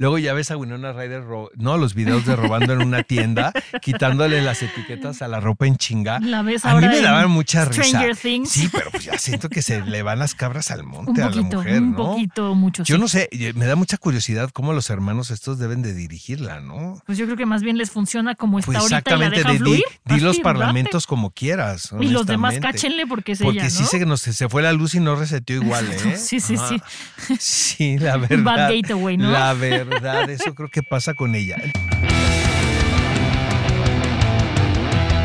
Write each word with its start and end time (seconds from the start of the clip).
Luego 0.00 0.18
ya 0.18 0.32
ves 0.32 0.52
a 0.52 0.56
Winona 0.56 0.92
Ryder, 0.92 1.24
no, 1.56 1.76
los 1.76 1.94
videos 1.94 2.24
de 2.24 2.36
robando 2.36 2.72
en 2.72 2.82
una 2.82 3.02
tienda, 3.02 3.52
quitándole 3.82 4.40
las 4.42 4.62
etiquetas 4.62 5.22
a 5.22 5.28
la 5.28 5.40
ropa 5.40 5.66
en 5.66 5.76
chinga. 5.76 6.20
La 6.20 6.42
ves 6.42 6.64
a 6.64 6.76
mí 6.76 6.86
me 6.86 7.00
daban 7.00 7.28
mucha 7.30 7.64
risa. 7.64 7.82
Stranger 7.82 8.16
Things. 8.16 8.48
Sí, 8.48 8.68
pero 8.72 8.92
pues 8.92 9.04
ya 9.04 9.18
siento 9.18 9.48
que 9.48 9.60
se 9.60 9.80
le 9.82 10.02
van 10.02 10.20
las 10.20 10.36
cabras 10.36 10.70
al 10.70 10.84
monte 10.84 11.10
Un 11.10 11.20
a 11.20 11.24
la 11.24 11.30
poquito, 11.32 11.56
mujer, 11.56 11.82
un 11.82 11.90
¿no? 11.90 11.96
poquito, 11.96 12.54
mucho. 12.54 12.84
Yo 12.84 12.94
sí. 12.94 13.00
no 13.00 13.08
sé, 13.08 13.28
me 13.56 13.66
da 13.66 13.74
mucha 13.74 13.96
curiosidad 13.96 14.50
cómo 14.52 14.72
los 14.72 14.88
hermanos 14.88 15.32
estos 15.32 15.58
deben 15.58 15.82
de 15.82 15.92
dirigirla, 15.94 16.60
¿no? 16.60 17.02
Pues 17.04 17.18
yo 17.18 17.24
creo 17.24 17.36
que 17.36 17.46
más 17.46 17.64
bien 17.64 17.76
les 17.76 17.90
funciona 17.90 18.36
como 18.36 18.60
está 18.60 18.66
Pues 18.66 18.78
ahorita 18.78 19.16
y 19.16 19.18
la 19.18 19.26
exactamente, 19.26 19.36
dejan 19.38 19.52
de- 19.52 19.58
di, 19.58 19.64
fluir. 19.64 19.82
di 20.04 20.14
Así, 20.14 20.20
los 20.24 20.36
date. 20.36 20.44
parlamentos 20.44 21.06
como 21.08 21.30
quieras. 21.30 21.90
Y 22.00 22.08
los 22.10 22.24
demás 22.24 22.56
cáchenle 22.60 23.06
porque 23.08 23.32
es 23.32 23.40
Porque 23.40 23.58
ella, 23.58 23.70
sí 23.70 23.82
¿no? 23.82 23.88
se, 23.88 24.06
nos, 24.06 24.20
se 24.20 24.48
fue 24.48 24.62
la 24.62 24.72
luz 24.72 24.94
y 24.94 25.00
no 25.00 25.16
reseteó 25.16 25.56
igual, 25.60 25.90
¿eh? 25.92 26.16
Sí, 26.16 26.38
sí, 26.38 26.54
Ajá. 26.54 26.68
sí. 26.68 27.36
Sí, 27.40 27.98
la 27.98 28.16
verdad. 28.16 28.44
Bad 28.44 28.70
gateway, 28.70 29.16
¿no? 29.16 29.30
La 29.32 29.54
verdad, 29.54 29.87
eso 30.28 30.54
creo 30.54 30.68
que 30.68 30.82
pasa 30.82 31.14
con 31.14 31.34
ella. 31.34 31.56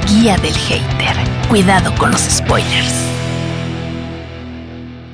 Guía 0.08 0.38
del 0.38 0.54
hater. 0.54 1.16
Cuidado 1.50 1.94
con 1.96 2.12
los 2.12 2.22
spoilers. 2.22 3.13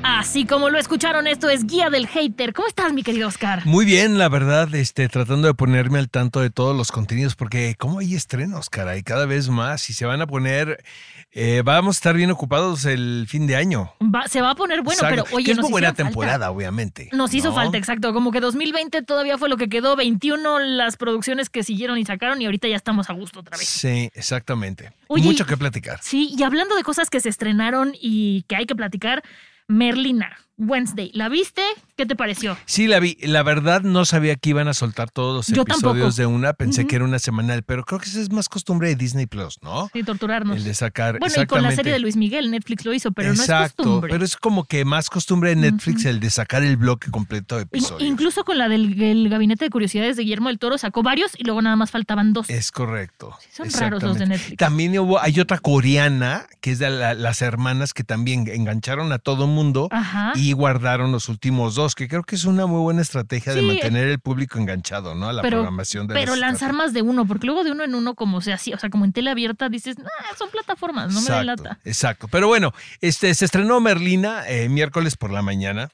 Así 0.02 0.45
como 0.45 0.70
lo 0.70 0.80
escucharon, 0.80 1.27
esto 1.27 1.49
es 1.49 1.66
Guía 1.66 1.89
del 1.89 2.08
Hater. 2.08 2.53
¿Cómo 2.53 2.67
estás, 2.67 2.94
mi 2.94 3.03
querido 3.03 3.27
Oscar? 3.27 3.66
Muy 3.66 3.85
bien, 3.85 4.17
la 4.17 4.30
verdad, 4.30 4.73
este, 4.73 5.09
tratando 5.09 5.48
de 5.48 5.53
ponerme 5.53 5.99
al 5.99 6.09
tanto 6.09 6.39
de 6.39 6.49
todos 6.49 6.75
los 6.75 6.91
contenidos, 6.91 7.35
porque 7.35 7.75
como 7.77 7.99
hay 7.99 8.16
estrenos, 8.16 8.70
caray, 8.70 9.03
cada 9.03 9.25
vez 9.25 9.49
más, 9.49 9.89
y 9.89 9.94
se 9.94 10.05
van 10.05 10.22
a 10.22 10.27
poner, 10.27 10.84
eh, 11.31 11.62
vamos 11.66 11.95
a 11.95 11.99
estar 11.99 12.16
bien 12.16 12.31
ocupados 12.31 12.85
el 12.85 13.25
fin 13.27 13.45
de 13.45 13.58
año. 13.58 13.91
Va- 14.02 14.27
se 14.27 14.41
va 14.41 14.52
a 14.52 14.55
poner 14.55 14.81
bueno, 14.84 15.02
Exacto, 15.02 15.23
pero 15.25 15.35
oye, 15.35 15.45
que 15.45 15.52
es 15.52 15.58
muy 15.59 15.70
buena 15.72 15.89
falta. 15.89 16.03
temporada, 16.05 16.50
obviamente. 16.52 17.09
Nos 17.11 17.34
hizo 17.34 17.50
¿no? 17.50 17.55
falta, 17.55 17.77
exacto. 17.77 18.13
Como 18.13 18.31
que 18.31 18.39
2020 18.39 19.02
todavía 19.03 19.38
fue 19.38 19.50
lo 19.50 19.58
que 19.58 19.67
quedó, 19.67 19.97
21 19.97 20.59
las 20.59 20.95
producciones 20.95 21.50
que 21.50 21.63
siguieron 21.63 21.97
y 21.97 22.06
sacaron 22.06 22.41
y 22.41 22.45
ahorita 22.45 22.67
ya 22.69 22.78
estamos 22.78 23.09
a 23.09 23.13
gusto 23.13 23.41
otra 23.41 23.58
vez. 23.58 23.67
Sí, 23.67 24.09
exactamente. 24.13 24.91
Oye, 25.08 25.23
Mucho 25.25 25.44
y- 25.44 25.47
que 25.47 25.58
platicar. 25.58 26.00
Sí, 26.02 26.34
y 26.38 26.44
hablando 26.44 26.75
de 26.78 26.84
cosas 26.84 27.09
que 27.09 27.19
se 27.19 27.28
estrenaron 27.30 27.91
y 28.00 28.44
que 28.44 28.56
hay 28.56 28.66
que 28.66 28.75
platicar, 28.75 29.23
Merlina, 29.70 30.36
Wednesday, 30.60 31.10
¿la 31.14 31.30
viste? 31.30 31.62
¿Qué 31.96 32.06
te 32.06 32.16
pareció? 32.16 32.58
Sí, 32.66 32.88
la 32.88 33.00
vi. 33.00 33.18
La 33.22 33.44
verdad 33.44 33.82
no 33.82 34.06
sabía 34.06 34.36
que 34.36 34.50
iban 34.52 34.68
a 34.68 34.74
soltar 34.74 35.10
todos 35.10 35.36
los 35.36 35.48
Yo 35.56 35.64
episodios 35.64 36.16
tampoco. 36.16 36.16
de 36.18 36.26
una. 36.26 36.54
Pensé 36.54 36.86
que 36.86 36.96
era 36.98 37.06
una 37.06 37.18
semanal, 37.20 37.64
pero 37.64 37.84
creo 37.84 38.00
que 38.00 38.06
esa 38.10 38.20
es 38.22 38.32
más 38.32 38.48
costumbre 38.50 38.90
de 38.90 38.96
Disney 38.96 39.26
Plus, 39.26 39.58
¿no? 39.62 39.90
Sí, 39.94 40.04
torturarnos. 40.04 40.58
El 40.58 40.64
de 40.64 40.74
sacar. 40.74 41.20
bueno, 41.20 41.34
y 41.42 41.46
con 41.46 41.62
la 41.64 41.72
serie 41.72 41.92
de 41.94 42.00
Luis 42.00 42.16
Miguel, 42.16 42.52
Netflix 42.52 42.86
lo 42.86 42.94
hizo, 42.94 43.12
pero 43.12 43.30
no 43.30 43.34
es 43.34 43.40
Exacto, 43.42 43.84
costumbre. 43.84 44.12
pero 44.12 44.24
es 44.26 44.36
como 44.38 44.64
que 44.66 44.86
más 44.86 45.10
costumbre 45.10 45.50
de 45.52 45.56
Netflix 45.56 46.06
el 46.06 46.20
de 46.20 46.30
sacar 46.30 46.64
el 46.64 46.78
bloque 46.78 47.10
completo 47.12 47.56
de 47.56 47.62
In- 47.64 47.68
episodios. 47.68 48.08
incluso 48.10 48.44
con 48.44 48.58
la 48.58 48.68
del 48.70 49.02
el 49.02 49.30
Gabinete 49.30 49.66
de 49.66 49.70
Curiosidades 49.72 50.18
de 50.18 50.24
Guillermo 50.24 50.50
del 50.50 50.60
Toro 50.60 50.78
sacó 50.78 51.04
varios 51.04 51.32
y 51.38 51.44
luego 51.44 51.62
nada 51.62 51.76
más 51.76 51.92
faltaban 51.92 52.34
dos. 52.34 52.50
Es 52.50 52.72
correcto. 52.72 53.36
son 53.52 53.70
raros 53.72 54.04
los 54.04 54.18
de. 54.20 54.28
Netflix. 54.28 54.58
También 54.58 54.98
hubo, 55.00 55.20
hay 55.22 55.40
otra 55.40 55.58
coreana, 55.58 56.46
que 56.62 56.72
es 56.72 56.80
de 56.80 56.90
la- 56.90 57.14
las 57.14 57.42
hermanas 57.42 57.94
que 57.94 58.04
también 58.04 58.46
engancharon 58.48 59.12
a 59.12 59.20
todo 59.20 59.48
mundo 59.48 59.88
Ajá. 59.92 60.34
y 60.36 60.48
guardaron 60.53 61.11
los 61.11 61.30
últimos 61.30 61.75
dos, 61.75 61.95
que 61.95 62.08
creo 62.08 62.23
que 62.23 62.36
es 62.36 62.45
una 62.45 62.66
muy 62.66 62.80
buena 62.81 63.02
estrategia 63.02 63.53
de 63.53 63.61
mantener 63.61 64.08
el 64.08 64.19
público 64.19 64.58
enganchado, 64.59 65.16
¿no? 65.16 65.30
A 65.30 65.33
la 65.33 65.41
pero, 65.41 65.58
programación 65.58 66.08
de 66.08 66.14
pero 66.14 66.36
lanzar 66.36 66.73
más 66.73 66.94
de 66.94 67.02
uno, 67.02 67.25
porque 67.25 67.45
luego 67.47 67.64
de 67.64 67.72
uno 67.72 67.83
en 67.83 67.95
uno, 67.95 68.16
como 68.16 68.41
sea 68.41 68.56
así, 68.56 68.73
o 68.73 68.78
sea, 68.80 68.89
como 68.89 69.06
en 69.06 69.14
tele 69.14 69.30
abierta, 69.30 69.69
dices, 69.69 69.95
son 70.38 70.50
plataformas, 70.50 71.14
no 71.14 71.22
me 71.22 71.30
da 71.30 71.80
Exacto. 71.86 72.28
Pero 72.28 72.47
bueno, 72.47 72.73
este 73.02 73.33
se 73.33 73.45
estrenó 73.45 73.80
Merlina 73.80 74.47
eh, 74.47 74.69
miércoles 74.69 75.16
por 75.16 75.31
la 75.31 75.41
mañana. 75.41 75.89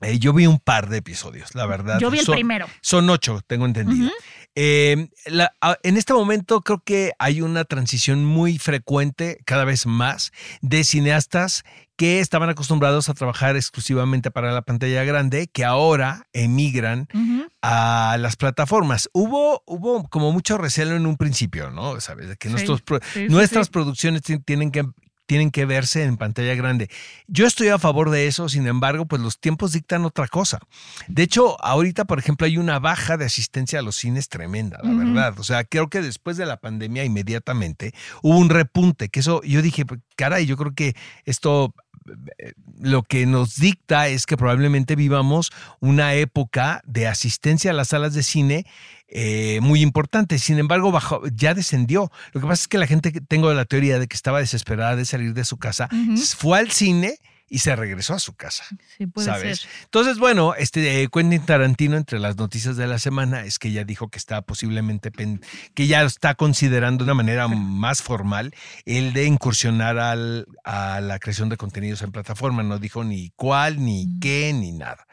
Eh, 0.00 0.18
yo 0.18 0.32
vi 0.32 0.46
un 0.46 0.58
par 0.58 0.88
de 0.88 0.98
episodios, 0.98 1.54
la 1.54 1.66
verdad. 1.66 1.98
Yo 2.00 2.10
vi 2.10 2.18
el 2.20 2.24
Son- 2.24 2.34
primero. 2.34 2.66
Son 2.80 3.08
ocho, 3.10 3.40
tengo 3.46 3.66
entendido. 3.66 4.10
Eh, 4.54 5.08
la- 5.26 5.54
en 5.82 5.96
este 5.96 6.12
momento 6.12 6.60
creo 6.60 6.82
que 6.84 7.12
hay 7.18 7.40
una 7.40 7.64
transición 7.64 8.24
muy 8.24 8.58
frecuente, 8.58 9.38
cada 9.44 9.64
vez 9.64 9.86
más, 9.86 10.32
de 10.60 10.84
cineastas 10.84 11.62
que 12.00 12.20
estaban 12.20 12.48
acostumbrados 12.48 13.10
a 13.10 13.12
trabajar 13.14 13.56
exclusivamente 13.56 14.30
para 14.30 14.52
la 14.52 14.62
pantalla 14.62 15.04
grande, 15.04 15.48
que 15.52 15.66
ahora 15.66 16.26
emigran 16.32 17.08
a 17.60 18.16
las 18.18 18.36
plataformas. 18.36 19.10
Hubo, 19.12 19.62
hubo 19.66 20.08
como 20.08 20.32
mucho 20.32 20.56
recelo 20.56 20.96
en 20.96 21.04
un 21.04 21.18
principio, 21.18 21.70
¿no? 21.70 22.00
Sabes, 22.00 22.30
de 22.30 22.36
que 22.38 22.48
Sí, 22.48 22.52
nuestros 22.54 22.82
sí, 23.12 23.26
nuestras 23.28 23.66
sí. 23.66 23.72
producciones 23.72 24.22
ti- 24.22 24.38
tienen 24.38 24.70
que 24.70 24.86
tienen 25.30 25.52
que 25.52 25.64
verse 25.64 26.02
en 26.02 26.16
pantalla 26.16 26.56
grande. 26.56 26.90
Yo 27.28 27.46
estoy 27.46 27.68
a 27.68 27.78
favor 27.78 28.10
de 28.10 28.26
eso, 28.26 28.48
sin 28.48 28.66
embargo, 28.66 29.06
pues 29.06 29.22
los 29.22 29.38
tiempos 29.38 29.70
dictan 29.70 30.04
otra 30.04 30.26
cosa. 30.26 30.58
De 31.06 31.22
hecho, 31.22 31.56
ahorita, 31.64 32.04
por 32.04 32.18
ejemplo, 32.18 32.48
hay 32.48 32.58
una 32.58 32.80
baja 32.80 33.16
de 33.16 33.26
asistencia 33.26 33.78
a 33.78 33.82
los 33.82 33.94
cines 33.94 34.28
tremenda, 34.28 34.80
la 34.82 34.92
verdad. 34.92 35.38
O 35.38 35.44
sea, 35.44 35.62
creo 35.62 35.86
que 35.88 36.02
después 36.02 36.36
de 36.36 36.46
la 36.46 36.56
pandemia, 36.56 37.04
inmediatamente, 37.04 37.94
hubo 38.22 38.38
un 38.38 38.50
repunte, 38.50 39.08
que 39.08 39.20
eso 39.20 39.40
yo 39.44 39.62
dije, 39.62 39.86
pues, 39.86 40.00
caray, 40.16 40.46
yo 40.46 40.56
creo 40.56 40.74
que 40.74 40.96
esto 41.26 41.72
lo 42.80 43.04
que 43.04 43.24
nos 43.24 43.56
dicta 43.56 44.08
es 44.08 44.26
que 44.26 44.36
probablemente 44.36 44.96
vivamos 44.96 45.52
una 45.78 46.14
época 46.14 46.82
de 46.84 47.06
asistencia 47.06 47.70
a 47.70 47.74
las 47.74 47.88
salas 47.88 48.14
de 48.14 48.24
cine 48.24 48.66
eh, 49.10 49.58
muy 49.62 49.82
importante. 49.82 50.38
Sin 50.38 50.58
embargo, 50.58 50.92
bajó, 50.92 51.22
ya 51.34 51.54
descendió. 51.54 52.10
Lo 52.32 52.40
que 52.40 52.46
pasa 52.46 52.62
es 52.62 52.68
que 52.68 52.78
la 52.78 52.86
gente, 52.86 53.12
que- 53.12 53.20
tengo 53.20 53.52
la 53.52 53.64
teoría 53.64 53.98
de 53.98 54.06
que 54.06 54.16
estaba 54.16 54.38
desesperada 54.40 54.96
de 54.96 55.04
salir 55.04 55.34
de 55.34 55.44
su 55.44 55.56
casa, 55.58 55.88
fue 56.36 56.58
al 56.58 56.70
cine 56.70 57.18
y 57.52 57.58
se 57.58 57.74
regresó 57.74 58.14
a 58.14 58.20
su 58.20 58.34
casa. 58.34 58.62
Sí, 58.96 59.06
puede 59.08 59.26
¿sabes? 59.26 59.60
ser. 59.62 59.70
Entonces, 59.82 60.18
bueno, 60.20 60.54
este 60.54 61.02
eh, 61.02 61.08
Quentin 61.12 61.44
Tarantino, 61.44 61.96
entre 61.96 62.20
las 62.20 62.36
noticias 62.36 62.76
de 62.76 62.86
la 62.86 63.00
semana, 63.00 63.44
es 63.44 63.58
que 63.58 63.72
ya 63.72 63.82
dijo 63.82 64.08
que 64.08 64.18
está 64.18 64.40
posiblemente, 64.42 65.10
que 65.74 65.86
ya 65.88 66.02
está 66.02 66.36
considerando 66.36 67.04
de 67.04 67.10
una 67.10 67.14
manera 67.14 67.48
más 67.48 68.02
formal 68.02 68.54
el 68.84 69.12
de 69.12 69.24
incursionar 69.26 69.98
al- 69.98 70.46
a 70.62 71.00
la 71.00 71.18
creación 71.18 71.48
de 71.48 71.56
contenidos 71.56 72.02
en 72.02 72.12
plataforma. 72.12 72.62
No 72.62 72.78
dijo 72.78 73.02
ni 73.02 73.30
cuál, 73.34 73.84
ni 73.84 74.06
Mm. 74.06 74.20
qué, 74.20 74.52
ni 74.52 74.70
nada. 74.70 75.04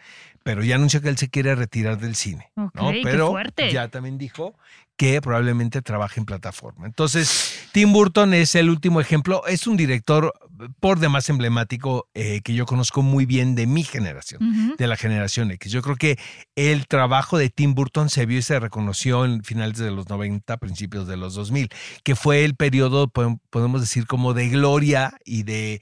Pero 0.48 0.64
ya 0.64 0.76
anunció 0.76 1.02
que 1.02 1.10
él 1.10 1.18
se 1.18 1.30
quiere 1.30 1.54
retirar 1.56 2.00
del 2.00 2.16
cine. 2.16 2.52
¿no? 2.56 2.72
Ok, 2.78 2.92
qué 2.94 3.02
Pero 3.04 3.30
fuerte. 3.30 3.72
ya 3.72 3.88
también 3.90 4.18
dijo 4.18 4.56
que 4.96 5.22
probablemente 5.22 5.84
trabaje 5.84 6.20
en 6.20 6.26
plataforma. 6.26 6.88
Entonces, 6.88 7.68
Tim 7.72 7.94
Burton 7.94 8.34
es 8.34 8.56
el 8.56 8.72
último 8.72 9.00
ejemplo. 9.00 9.46
Es 9.46 9.68
un 9.68 9.78
director 9.78 10.34
por 10.80 10.98
demás 11.00 11.30
emblemático 11.30 12.10
eh, 12.16 12.42
que 12.42 12.56
yo 12.56 12.66
conozco 12.66 13.04
muy 13.04 13.28
bien 13.28 13.54
de 13.54 13.68
mi 13.68 13.84
generación 13.84 14.76
de 14.76 14.88
la 14.88 14.96
generación 14.98 15.52
X. 15.52 15.72
Yo 15.72 15.84
creo 15.84 15.98
que 15.98 16.18
el 16.56 16.88
trabajo 16.88 17.38
de 17.38 17.52
Tim 17.52 17.76
Burton 17.76 18.10
se 18.10 18.26
vio 18.26 18.40
y 18.40 18.42
se 18.42 18.60
reconoció 18.60 19.24
en 19.26 19.44
finales 19.44 19.78
de 19.78 19.92
los 19.92 20.10
90, 20.10 20.58
principios 20.58 21.06
de 21.08 21.16
los 21.18 21.36
2000, 21.36 21.70
que 22.04 22.16
fue 22.16 22.44
el 22.44 22.56
periodo, 22.56 23.08
podem- 23.08 23.40
podemos 23.52 23.82
decir, 23.82 24.08
como 24.08 24.34
de 24.34 24.50
gloria 24.50 25.14
y 25.26 25.44
de, 25.44 25.82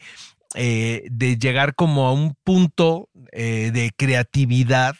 eh, 0.54 1.04
de 1.10 1.38
llegar 1.38 1.76
como 1.76 2.08
a 2.08 2.14
un 2.14 2.36
punto 2.44 3.10
eh, 3.32 3.72
de 3.74 3.92
creatividad 3.96 4.96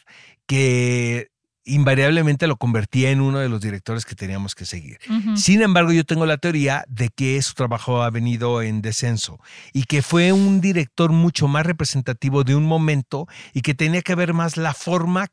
que 0.46 1.28
invariablemente 1.66 2.46
lo 2.46 2.56
convertía 2.56 3.10
en 3.10 3.20
uno 3.20 3.40
de 3.40 3.48
los 3.48 3.60
directores 3.60 4.04
que 4.04 4.14
teníamos 4.14 4.54
que 4.54 4.64
seguir. 4.64 4.98
Sin 5.34 5.62
embargo, 5.62 5.92
yo 5.92 6.04
tengo 6.04 6.24
la 6.24 6.38
teoría 6.38 6.84
de 6.88 7.08
que 7.08 7.42
su 7.42 7.54
trabajo 7.54 8.02
ha 8.02 8.10
venido 8.10 8.62
en 8.62 8.82
descenso 8.82 9.40
y 9.72 9.84
que 9.84 10.00
fue 10.00 10.32
un 10.32 10.60
director 10.60 11.10
mucho 11.10 11.48
más 11.48 11.66
representativo 11.66 12.44
de 12.44 12.54
un 12.54 12.64
momento 12.64 13.26
y 13.52 13.62
que 13.62 13.74
tenía 13.74 14.02
que 14.02 14.14
ver 14.14 14.32
más 14.32 14.56
la 14.56 14.74
forma 14.74 15.26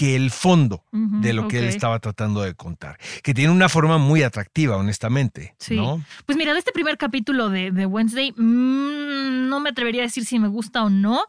que 0.00 0.16
el 0.16 0.30
fondo 0.30 0.82
de 0.92 1.34
lo 1.34 1.46
que 1.46 1.58
él 1.58 1.66
estaba 1.66 1.98
tratando 1.98 2.40
de 2.40 2.54
contar. 2.54 2.98
Que 3.22 3.34
tiene 3.34 3.52
una 3.52 3.68
forma 3.68 3.98
muy 3.98 4.22
atractiva, 4.22 4.78
honestamente. 4.78 5.54
Sí. 5.58 5.76
¿no? 5.76 6.02
Pues 6.24 6.38
mira, 6.38 6.54
de 6.54 6.58
este 6.58 6.72
primer 6.72 6.96
capítulo 6.96 7.50
de, 7.50 7.70
de 7.70 7.84
Wednesday, 7.84 8.32
mm, 8.32 9.50
no 9.50 9.60
me 9.60 9.68
atrevería 9.68 10.00
a 10.00 10.06
decir 10.06 10.24
si 10.24 10.38
me 10.38 10.48
gusta 10.48 10.84
o 10.84 10.88
no. 10.88 11.20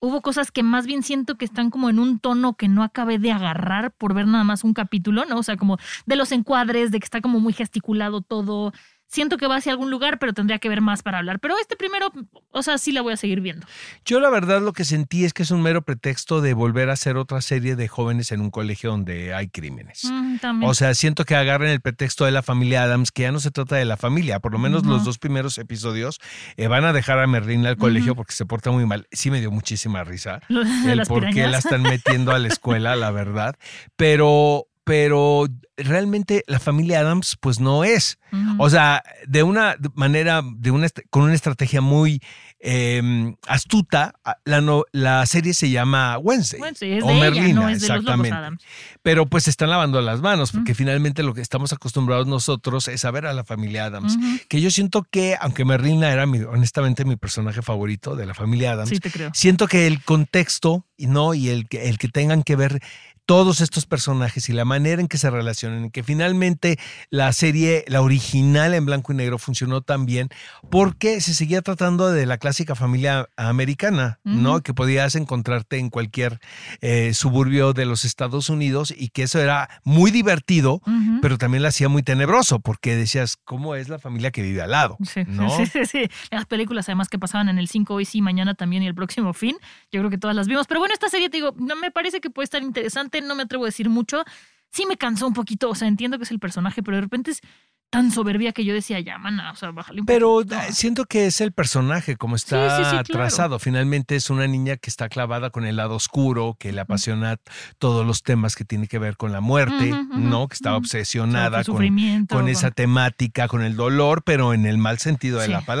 Hubo 0.00 0.22
cosas 0.22 0.50
que 0.50 0.62
más 0.62 0.86
bien 0.86 1.02
siento 1.02 1.36
que 1.36 1.44
están 1.44 1.68
como 1.68 1.90
en 1.90 1.98
un 1.98 2.18
tono 2.18 2.54
que 2.54 2.68
no 2.68 2.82
acabé 2.82 3.18
de 3.18 3.32
agarrar 3.32 3.92
por 3.92 4.14
ver 4.14 4.26
nada 4.26 4.44
más 4.44 4.64
un 4.64 4.72
capítulo, 4.72 5.26
¿no? 5.26 5.36
O 5.36 5.42
sea, 5.42 5.58
como 5.58 5.76
de 6.06 6.16
los 6.16 6.32
encuadres, 6.32 6.90
de 6.90 7.00
que 7.00 7.04
está 7.04 7.20
como 7.20 7.38
muy 7.38 7.52
gesticulado 7.52 8.22
todo. 8.22 8.72
Siento 9.08 9.36
que 9.38 9.46
va 9.46 9.56
hacia 9.56 9.72
algún 9.72 9.90
lugar, 9.90 10.18
pero 10.18 10.32
tendría 10.32 10.58
que 10.58 10.68
ver 10.68 10.80
más 10.80 11.02
para 11.02 11.18
hablar. 11.18 11.38
Pero 11.40 11.54
este 11.60 11.76
primero, 11.76 12.12
o 12.50 12.62
sea, 12.62 12.76
sí 12.78 12.92
la 12.92 13.02
voy 13.02 13.12
a 13.12 13.16
seguir 13.16 13.40
viendo. 13.40 13.66
Yo 14.04 14.20
la 14.20 14.30
verdad 14.30 14.60
lo 14.60 14.72
que 14.72 14.84
sentí 14.84 15.24
es 15.24 15.32
que 15.32 15.44
es 15.44 15.50
un 15.50 15.62
mero 15.62 15.82
pretexto 15.82 16.40
de 16.40 16.54
volver 16.54 16.90
a 16.90 16.94
hacer 16.94 17.16
otra 17.16 17.40
serie 17.40 17.76
de 17.76 17.88
jóvenes 17.88 18.32
en 18.32 18.40
un 18.40 18.50
colegio 18.50 18.90
donde 18.90 19.34
hay 19.34 19.48
crímenes. 19.48 20.04
Mm. 20.04 20.64
O 20.64 20.74
sea, 20.74 20.94
siento 20.94 21.24
que 21.24 21.36
agarren 21.36 21.70
el 21.70 21.80
pretexto 21.80 22.24
de 22.24 22.32
la 22.32 22.42
familia 22.42 22.82
Adams, 22.82 23.12
que 23.12 23.22
ya 23.22 23.32
no 23.32 23.40
se 23.40 23.50
trata 23.50 23.76
de 23.76 23.84
la 23.84 23.96
familia, 23.96 24.40
por 24.40 24.52
lo 24.52 24.58
menos 24.58 24.84
los 24.84 25.04
dos 25.04 25.18
primeros 25.18 25.58
episodios 25.58 26.18
eh, 26.56 26.68
van 26.68 26.84
a 26.84 26.92
dejar 26.92 27.18
a 27.18 27.26
Merlín 27.26 27.66
al 27.66 27.76
colegio 27.76 28.14
porque 28.14 28.32
se 28.32 28.46
porta 28.46 28.70
muy 28.70 28.86
mal. 28.86 29.06
Sí 29.12 29.30
me 29.30 29.40
dio 29.40 29.50
muchísima 29.50 30.04
risa 30.04 30.40
el 30.86 31.02
por 31.06 31.30
qué 31.30 31.46
la 31.46 31.58
están 31.58 31.82
metiendo 31.82 32.32
a 32.32 32.38
la 32.38 32.48
escuela, 32.48 32.96
la 32.96 33.10
verdad. 33.10 33.56
Pero, 33.96 34.66
pero 34.86 35.48
realmente 35.76 36.44
la 36.46 36.60
familia 36.60 37.00
Adams 37.00 37.36
pues 37.40 37.58
no 37.58 37.82
es. 37.82 38.18
O 38.58 38.70
sea, 38.70 39.02
de 39.26 39.42
una 39.42 39.76
manera, 39.94 40.42
de 40.44 40.70
una, 40.70 40.86
con 41.10 41.22
una 41.22 41.34
estrategia 41.34 41.80
muy 41.80 42.20
eh, 42.60 43.34
astuta, 43.48 44.14
la, 44.44 44.60
no- 44.60 44.84
la 44.92 45.24
serie 45.26 45.54
se 45.54 45.70
llama 45.70 46.18
Wednesday. 46.18 46.60
Sí, 46.76 46.92
es 46.92 47.02
o 47.02 47.08
de 47.08 47.28
ella, 47.28 47.54
no 47.54 47.68
es 47.68 47.80
de 47.80 47.88
los 47.88 47.96
exactamente. 47.98 48.36
Adams. 48.36 48.62
Pero 49.02 49.26
pues 49.26 49.44
se 49.44 49.50
están 49.50 49.70
lavando 49.70 50.00
las 50.02 50.20
manos, 50.20 50.52
porque 50.52 50.74
finalmente 50.74 51.22
lo 51.24 51.34
que 51.34 51.40
estamos 51.40 51.72
acostumbrados 51.72 52.26
nosotros 52.26 52.86
es 52.88 53.04
a 53.04 53.10
ver 53.10 53.26
a 53.26 53.32
la 53.32 53.42
familia 53.44 53.86
Adams. 53.86 54.16
Que 54.48 54.60
yo 54.60 54.70
siento 54.70 55.02
que, 55.10 55.36
aunque 55.40 55.64
Merlina 55.64 56.12
era 56.12 56.26
mi- 56.26 56.40
honestamente 56.42 57.04
mi 57.04 57.16
personaje 57.16 57.62
favorito 57.62 58.14
de 58.16 58.26
la 58.26 58.34
familia 58.34 58.72
Adams, 58.72 58.90
Sí, 58.90 58.98
te 59.00 59.10
creo. 59.10 59.30
siento 59.34 59.66
que 59.66 59.86
el 59.88 60.02
contexto 60.04 60.84
y 60.96 61.06
no 61.08 61.34
y 61.34 61.48
el 61.48 61.68
que 61.68 61.88
el 61.88 61.98
que 61.98 62.08
tengan 62.08 62.42
que 62.42 62.54
ver 62.56 62.80
todos 63.26 63.60
estos 63.60 63.86
personajes 63.86 64.48
y 64.48 64.52
la 64.52 64.64
manera 64.64 65.00
en 65.00 65.08
que 65.08 65.18
se 65.18 65.30
relacionan, 65.30 65.86
y 65.86 65.90
que 65.90 66.02
finalmente 66.02 66.78
la 67.10 67.32
serie, 67.32 67.84
la 67.88 68.00
original 68.00 68.72
en 68.72 68.86
blanco 68.86 69.12
y 69.12 69.16
negro 69.16 69.38
funcionó 69.38 69.82
tan 69.82 70.06
bien 70.06 70.28
porque 70.70 71.20
se 71.20 71.34
seguía 71.34 71.60
tratando 71.62 72.10
de 72.10 72.24
la 72.24 72.38
clásica 72.38 72.74
familia 72.74 73.28
americana, 73.36 74.20
¿no? 74.24 74.60
Que 74.60 74.74
podías 74.74 75.14
encontrarte 75.16 75.78
en 75.78 75.90
cualquier 75.90 76.40
eh, 76.80 77.12
suburbio 77.14 77.72
de 77.72 77.84
los 77.84 78.04
Estados 78.04 78.48
Unidos 78.48 78.94
y 78.96 79.08
que 79.08 79.24
eso 79.24 79.40
era 79.40 79.68
muy 79.84 80.10
divertido, 80.10 80.80
pero 81.20 81.36
también 81.38 81.62
lo 81.62 81.68
hacía 81.68 81.88
muy 81.88 82.02
tenebroso 82.02 82.60
porque 82.60 82.96
decías, 82.96 83.36
¿cómo 83.44 83.74
es 83.74 83.88
la 83.88 83.98
familia 83.98 84.30
que 84.30 84.42
vive 84.42 84.62
al 84.62 84.70
lado? 84.70 84.96
Sí, 85.04 85.24
¿no? 85.26 85.50
sí, 85.56 85.66
sí, 85.66 85.84
sí. 85.84 86.08
Las 86.30 86.46
películas 86.46 86.88
además 86.88 87.08
que 87.08 87.18
pasaban 87.18 87.48
en 87.48 87.58
el 87.58 87.68
5 87.68 87.94
hoy 87.94 88.04
sí, 88.04 88.22
mañana 88.22 88.54
también 88.54 88.82
y 88.82 88.86
el 88.86 88.94
próximo 88.94 89.32
fin. 89.32 89.56
Yo 89.90 90.00
creo 90.00 90.10
que 90.10 90.18
todas 90.18 90.36
las 90.36 90.46
vimos. 90.46 90.66
Pero 90.66 90.80
bueno, 90.80 90.94
esta 90.94 91.08
serie, 91.08 91.28
te 91.28 91.38
digo, 91.38 91.54
no 91.58 91.76
me 91.76 91.90
parece 91.90 92.20
que 92.20 92.30
puede 92.30 92.44
estar 92.44 92.62
interesante, 92.62 93.15
no 93.22 93.34
me 93.34 93.42
atrevo 93.44 93.64
a 93.64 93.68
decir 93.68 93.88
mucho. 93.88 94.24
Sí 94.70 94.84
me 94.86 94.96
cansó 94.96 95.26
un 95.26 95.34
poquito, 95.34 95.70
o 95.70 95.74
sea, 95.74 95.88
entiendo 95.88 96.18
que 96.18 96.24
es 96.24 96.30
el 96.30 96.38
personaje, 96.38 96.82
pero 96.82 96.96
de 96.96 97.00
repente 97.02 97.30
es 97.30 97.40
tan 97.88 98.10
soberbia 98.10 98.52
que 98.52 98.64
yo 98.64 98.74
decía, 98.74 98.98
ya, 98.98 99.16
mana, 99.16 99.52
o 99.52 99.56
sea, 99.56 99.70
bájale 99.70 100.00
un 100.00 100.06
Pero 100.06 100.34
poquito. 100.34 100.56
eh, 100.56 100.72
siento 100.72 101.04
que 101.04 101.26
es 101.26 101.40
el 101.40 101.52
personaje, 101.52 102.16
como 102.16 102.34
está 102.34 102.76
Sí, 102.76 102.84
sí, 102.84 102.90
sí, 102.90 102.90
claro. 102.90 103.04
trazado. 103.04 103.58
Finalmente 103.60 104.16
es 104.16 104.28
una 104.28 104.46
niña 104.48 104.76
que 104.76 104.90
está 104.90 105.08
clavada 105.08 105.50
con 105.50 105.64
el 105.64 105.76
lado 105.76 105.94
oscuro, 105.94 106.56
que 106.58 106.72
le 106.72 106.80
apasiona 106.80 107.36
todos 107.78 108.04
los 108.04 108.22
temas 108.22 108.56
que 108.56 108.64
tiene 108.64 108.88
que 108.88 108.98
ver 108.98 109.16
con 109.16 109.30
la 109.32 109.40
muerte, 109.40 109.94
¿no? 110.10 110.48
Que 110.48 110.54
está 110.54 110.76
obsesionada 110.76 111.60
O 111.60 111.64
sea, 111.64 111.74
con 111.74 112.26
con, 112.26 112.48
esa 112.48 112.70
temática, 112.72 113.46
con 113.46 113.62
el 113.62 113.76
dolor, 113.76 114.22
pero 114.24 114.52
en 114.52 114.66
el 114.66 114.78
mal 114.78 114.98
sentido 114.98 115.38
de 115.38 115.48
la 115.48 115.60
palabra. 115.60 115.80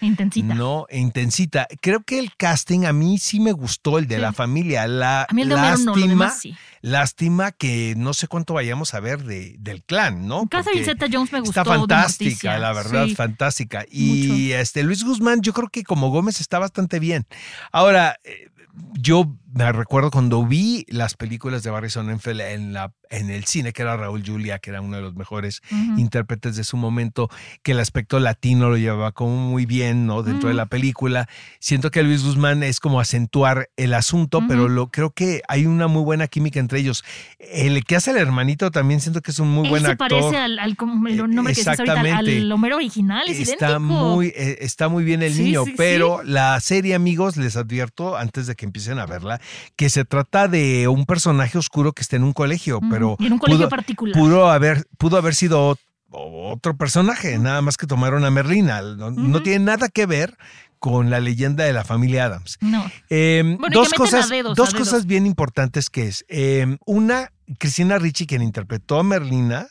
Intensita. 0.00 0.54
No, 0.54 0.86
e 0.88 0.98
intensita. 0.98 1.66
Creo 1.80 2.02
que 2.02 2.18
el 2.18 2.34
casting 2.36 2.84
a 2.84 2.92
mí 2.92 3.18
sí 3.18 3.40
me 3.40 3.52
gustó, 3.52 3.98
el 3.98 4.06
de 4.06 4.16
Sí. 4.16 4.20
la 4.20 4.32
familia. 4.32 4.86
La, 4.86 5.22
A 5.22 5.32
mí 5.34 5.42
el 5.42 5.48
de 5.48 5.54
Homero 5.54 5.78
no, 5.78 5.84
lo 5.84 5.90
lástima, 5.96 6.06
demás 6.08 6.38
sí. 6.40 6.56
lástima 6.80 7.52
que 7.52 7.94
no 7.96 8.12
sé 8.14 8.28
cuánto 8.28 8.54
vayamos 8.54 8.94
a 8.94 9.00
ver 9.00 9.24
de, 9.24 9.56
del 9.58 9.82
clan, 9.82 10.26
¿no? 10.26 10.46
Catherine 10.48 10.84
Porque 10.84 11.06
Zeta-Jones 11.06 11.32
me 11.32 11.40
gustó. 11.40 11.60
Está 11.60 11.64
fantástica, 11.64 12.58
la 12.58 12.72
verdad, 12.72 13.06
Sí. 13.06 13.14
fantástica. 13.14 13.84
Y 13.90 14.52
este 14.52 14.82
Luis 14.82 15.04
Guzmán, 15.04 15.40
yo 15.40 15.52
creo 15.52 15.68
que 15.68 15.82
como 15.84 16.10
Gómez 16.10 16.40
está 16.40 16.58
bastante 16.58 16.98
bien. 16.98 17.26
Ahora, 17.72 18.18
eh, 18.24 18.48
yo 18.94 19.32
me 19.54 19.70
recuerdo 19.72 20.10
cuando 20.10 20.44
vi 20.44 20.84
las 20.88 21.14
películas 21.14 21.62
de 21.62 21.70
Barry 21.70 21.88
Sonnenfeld 21.90 22.40
en, 22.40 22.72
la, 22.72 22.92
en 23.10 23.30
el 23.30 23.44
cine, 23.44 23.72
que 23.72 23.82
era 23.82 23.96
Raúl 23.96 24.22
Julia, 24.26 24.58
que 24.58 24.70
era 24.70 24.80
uno 24.80 24.96
de 24.96 25.02
los 25.02 25.14
mejores 25.14 25.60
intérpretes 25.96 26.56
de 26.56 26.64
su 26.64 26.76
momento, 26.76 27.28
que 27.62 27.72
el 27.72 27.78
aspecto 27.80 28.18
latino 28.18 28.68
lo 28.68 28.76
llevaba 28.76 29.12
como 29.12 29.36
muy 29.36 29.64
bien, 29.66 30.06
¿no? 30.06 30.22
Dentro 30.22 30.48
de 30.48 30.54
la 30.54 30.66
película. 30.66 31.28
Siento 31.60 31.90
que 31.90 32.02
Luis 32.02 32.24
Guzmán 32.24 32.62
es 32.62 32.80
como 32.80 32.98
acentuar 33.00 33.68
el 33.76 33.94
asunto, 33.94 34.42
pero 34.48 34.68
lo, 34.68 34.88
creo 34.88 35.10
que 35.10 35.42
hay 35.48 35.66
una 35.66 35.86
muy 35.86 36.02
buena 36.02 36.26
química 36.26 36.58
entre 36.58 36.80
ellos. 36.80 37.04
El 37.38 37.84
que 37.84 37.96
hace 37.96 38.10
el 38.10 38.16
hermanito 38.16 38.70
también 38.70 39.00
siento 39.00 39.20
que 39.22 39.30
es 39.30 39.38
un 39.38 39.48
muy 39.50 39.64
Él 39.66 39.70
buen 39.70 39.82
se 39.84 39.90
actor. 39.92 40.08
parece 40.08 40.36
al, 40.36 40.58
al 40.58 40.76
como 40.76 41.06
el 41.06 41.14
Eh, 41.14 41.28
nombre 41.28 41.54
que 41.54 41.62
ahorita, 41.68 42.16
al- 42.18 42.52
Homero 42.52 42.76
original, 42.76 43.22
es 43.28 43.38
Está 43.48 43.70
idéntico. 43.70 43.78
muy, 44.14 44.28
eh, 44.28 44.58
está 44.60 44.88
muy 44.88 45.04
bien 45.04 45.22
el 45.22 45.32
Sí, 45.32 45.42
niño, 45.44 45.64
sí, 45.64 45.70
sí. 45.70 45.74
pero 45.76 46.22
la 46.24 46.58
serie, 46.60 46.94
amigos, 46.94 47.36
les 47.36 47.56
advierto 47.56 48.16
antes 48.16 48.46
de 48.46 48.54
que 48.56 48.64
empiecen 48.64 48.98
a 48.98 49.06
verla, 49.06 49.40
que 49.76 49.90
se 49.90 50.04
trata 50.04 50.48
de 50.48 50.88
un 50.88 51.06
personaje 51.06 51.58
oscuro 51.58 51.92
que 51.92 52.02
está 52.02 52.16
en 52.16 52.24
un 52.24 52.32
colegio, 52.32 52.80
pero 52.90 53.16
Y 53.18 53.26
en 53.26 53.32
un 53.34 53.38
colegio 53.38 53.60
pudo, 53.66 53.68
particular. 53.68 54.14
pudo 54.18 54.50
haber, 54.50 54.84
pudo 54.98 55.16
haber 55.16 55.34
sido 55.34 55.72
ot- 55.74 55.78
otro 56.16 56.76
personaje, 56.76 57.38
nada 57.38 57.60
más 57.60 57.76
que 57.76 57.86
tomaron 57.88 58.24
a 58.24 58.30
Merlina. 58.30 58.80
No, 58.82 59.42
tiene 59.42 59.64
nada 59.64 59.88
que 59.88 60.06
ver 60.06 60.36
con 60.84 61.08
la 61.08 61.18
leyenda 61.18 61.64
de 61.64 61.72
la 61.72 61.82
familia 61.82 62.26
Adams. 62.26 62.58
No. 62.60 62.84
Eh, 63.08 63.42
Bueno, 63.58 63.68
y 63.68 63.72
dos 63.72 63.94
cosas, 63.94 64.28
dedos, 64.28 64.54
dos 64.54 64.74
cosas 64.74 65.06
bien 65.06 65.24
importantes 65.24 65.88
que 65.88 66.08
es, 66.08 66.26
eh, 66.28 66.76
una, 66.84 67.32
Cristina 67.56 67.96
Ricci, 67.96 68.26
quien 68.26 68.42
interpretó 68.42 68.98
a 68.98 69.02
Merlina, 69.02 69.66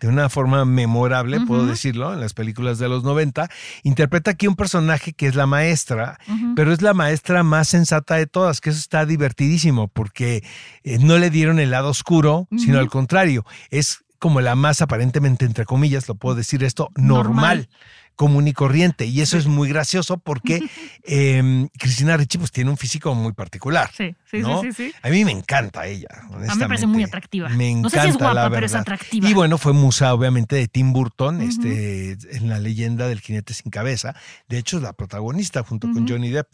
de 0.00 0.08
una 0.08 0.28
forma 0.28 0.64
memorable, 0.64 1.38
puedo 1.42 1.66
decirlo, 1.66 2.12
en 2.12 2.18
las 2.18 2.34
películas 2.34 2.80
de 2.80 2.88
los 2.88 3.04
90, 3.04 3.48
interpreta 3.84 4.32
aquí 4.32 4.48
un 4.48 4.56
personaje 4.56 5.12
que 5.12 5.28
es 5.28 5.36
la 5.36 5.46
maestra, 5.46 6.18
pero 6.56 6.72
es 6.72 6.82
la 6.82 6.94
maestra 6.94 7.44
más 7.44 7.68
sensata 7.68 8.16
de 8.16 8.26
todas, 8.26 8.60
que 8.60 8.70
eso 8.70 8.80
está 8.80 9.06
divertidísimo, 9.06 9.86
porque 9.86 10.42
eh, 10.82 10.98
no 10.98 11.16
le 11.18 11.30
dieron 11.30 11.60
el 11.60 11.70
lado 11.70 11.90
oscuro, 11.90 12.48
sino 12.58 12.80
al 12.80 12.88
contrario, 12.88 13.46
es 13.70 14.00
como 14.18 14.40
la 14.40 14.56
más 14.56 14.82
aparentemente, 14.82 15.44
entre 15.44 15.64
comillas, 15.64 16.08
lo 16.08 16.16
puedo 16.16 16.34
decir 16.34 16.64
esto, 16.64 16.90
normal. 16.96 17.68
Normal. 17.68 17.68
Común 18.16 18.48
y 18.48 18.52
corriente. 18.52 19.06
Y 19.06 19.20
eso 19.20 19.38
es 19.38 19.46
muy 19.46 19.68
gracioso 19.68 20.16
porque 20.18 20.60
eh, 21.04 21.68
Cristina 21.78 22.16
Ricci 22.16 22.38
pues 22.38 22.50
tiene 22.50 22.70
un 22.70 22.76
físico 22.76 23.14
muy 23.14 23.32
particular. 23.32 23.90
Sí, 23.96 24.14
sí, 24.30 24.38
¿no? 24.38 24.62
sí, 24.62 24.72
sí, 24.72 24.88
sí. 24.88 24.94
A 25.02 25.10
mí 25.10 25.24
me 25.24 25.32
encanta 25.32 25.86
ella. 25.86 26.08
A 26.32 26.38
mí 26.38 26.46
me 26.58 26.66
parece 26.66 26.86
muy 26.86 27.02
atractiva. 27.04 27.48
Me 27.50 27.72
No 27.72 27.78
encanta 27.80 27.90
sé 27.98 28.02
si 28.02 28.08
es 28.08 28.16
guapa, 28.16 28.34
la 28.34 28.50
pero 28.50 28.66
es 28.66 28.72
verdad. 28.72 28.80
atractiva. 28.82 29.28
Y 29.28 29.34
bueno, 29.34 29.58
fue 29.58 29.72
musa 29.72 30.12
obviamente 30.14 30.56
de 30.56 30.66
Tim 30.68 30.92
Burton, 30.92 31.40
este, 31.42 32.12
en 32.32 32.48
la 32.48 32.58
leyenda 32.58 33.06
del 33.08 33.20
jinete 33.20 33.54
sin 33.54 33.70
cabeza. 33.70 34.14
De 34.48 34.58
hecho, 34.58 34.78
es 34.78 34.82
la 34.82 34.92
protagonista 34.94 35.62
junto 35.62 35.88
con. 35.92 36.06
Johnny 36.08 36.30
Depp. 36.30 36.48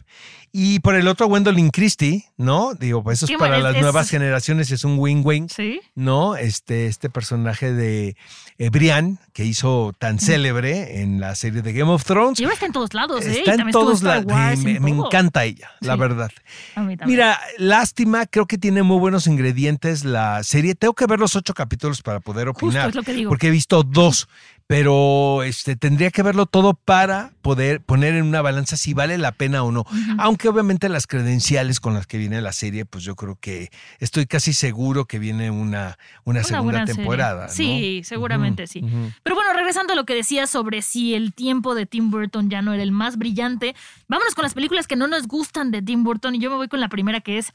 Y 0.51 0.79
por 0.79 0.95
el 0.95 1.07
otro, 1.07 1.27
Gwendolyn 1.27 1.69
Christie, 1.69 2.25
¿no? 2.37 2.73
Digo, 2.73 3.03
pues 3.03 3.21
eso 3.21 3.31
es 3.31 3.37
para 3.39 3.59
las 3.59 3.75
es- 3.75 3.81
nuevas 3.81 4.05
es- 4.05 4.11
generaciones, 4.11 4.71
es 4.71 4.83
un 4.83 4.97
wing-wing. 4.97 5.47
Sí. 5.49 5.79
¿no? 5.95 6.35
Este, 6.35 6.87
este 6.87 7.09
personaje 7.09 7.71
de 7.71 8.15
eh, 8.57 8.69
Brian, 8.69 9.19
que 9.33 9.45
hizo 9.45 9.93
tan 9.97 10.19
célebre 10.19 11.01
en 11.01 11.19
la 11.19 11.35
serie 11.35 11.52
de 11.61 11.73
Game 11.73 11.91
of 11.91 12.03
Thrones. 12.03 12.39
Y 12.39 12.43
ahora 12.43 12.53
está 12.53 12.65
en 12.65 12.71
todos 12.71 12.93
lados, 12.93 13.25
¿eh? 13.25 13.39
Está 13.39 13.53
en 13.55 13.71
todos 13.71 14.01
lados. 14.01 14.25
Me, 14.63 14.89
encanta 14.89 15.43
ella, 15.45 15.71
la 15.79 15.95
verdad. 15.95 16.31
A 16.75 16.81
mí 16.81 16.97
también. 16.97 17.17
Mira, 17.17 17.39
lástima, 17.57 18.25
creo 18.25 18.45
que 18.45 18.57
tiene 18.57 18.83
muy 18.83 18.99
buenos 18.99 19.27
ingredientes 19.27 20.05
la 20.05 20.43
serie. 20.43 20.75
Tengo 20.75 20.93
que 20.93 21.05
ver 21.05 21.19
los 21.19 21.35
ocho 21.35 21.53
capítulos 21.53 22.01
para 22.01 22.19
poder 22.19 22.47
Justo 22.47 22.65
opinar. 22.65 22.89
es 22.89 22.95
lo 22.95 23.03
que 23.03 23.13
digo. 23.13 23.29
Porque 23.29 23.47
he 23.47 23.51
visto 23.51 23.83
dos, 23.83 24.27
pero 24.67 25.43
este, 25.43 25.75
tendría 25.75 26.09
que 26.09 26.23
verlo 26.23 26.45
todo 26.45 26.73
para 26.73 27.31
poder 27.41 27.81
poner 27.81 28.15
en 28.15 28.25
una 28.25 28.41
balanza 28.41 28.77
si 28.77 28.93
vale 28.93 29.17
la 29.17 29.33
pena 29.33 29.63
o 29.63 29.71
no. 29.71 29.85
Aunque 30.17 30.47
obviamente 30.47 30.89
las 30.89 31.05
credenciales 31.05 31.79
con 31.79 31.93
las 31.93 32.07
que 32.07 32.17
viene 32.17 32.41
la 32.41 32.53
serie, 32.53 32.85
pues 32.85 33.03
yo 33.03 33.15
creo 33.15 33.35
que 33.35 33.69
estoy 33.99 34.25
casi 34.25 34.53
seguro 34.53 35.05
que 35.05 35.19
viene 35.19 35.51
una, 35.51 35.97
una, 36.23 36.39
Una 36.39 36.43
segunda 36.43 36.85
temporada. 36.85 37.47
¿no? 37.47 37.53
Sí, 37.53 38.01
seguramente 38.03 38.67
sí. 38.67 38.83
Pero 39.23 39.35
bueno, 39.35 39.53
regresando 39.53 39.93
a 39.93 39.95
lo 39.95 40.05
que 40.05 40.15
decía 40.15 40.47
sobre 40.47 40.81
si 40.81 41.13
el 41.13 41.33
tiempo 41.33 41.75
de 41.75 41.85
Tim 41.85 42.09
Burton 42.09 42.49
ya 42.49 42.61
no 42.61 42.73
era 42.73 42.83
el 42.83 42.91
más 42.91 43.17
brillante, 43.17 43.75
vámonos 44.07 44.35
con 44.35 44.43
las 44.43 44.53
películas 44.53 44.87
que 44.87 44.95
no 44.95 45.07
nos 45.07 45.27
gustan 45.27 45.71
de 45.71 45.81
Tim 45.81 46.03
Burton 46.03 46.35
y 46.35 46.39
yo 46.39 46.49
me 46.49 46.55
voy 46.55 46.67
con 46.67 46.79
la 46.79 46.89
primera 46.89 47.21
que 47.21 47.37
es 47.37 47.53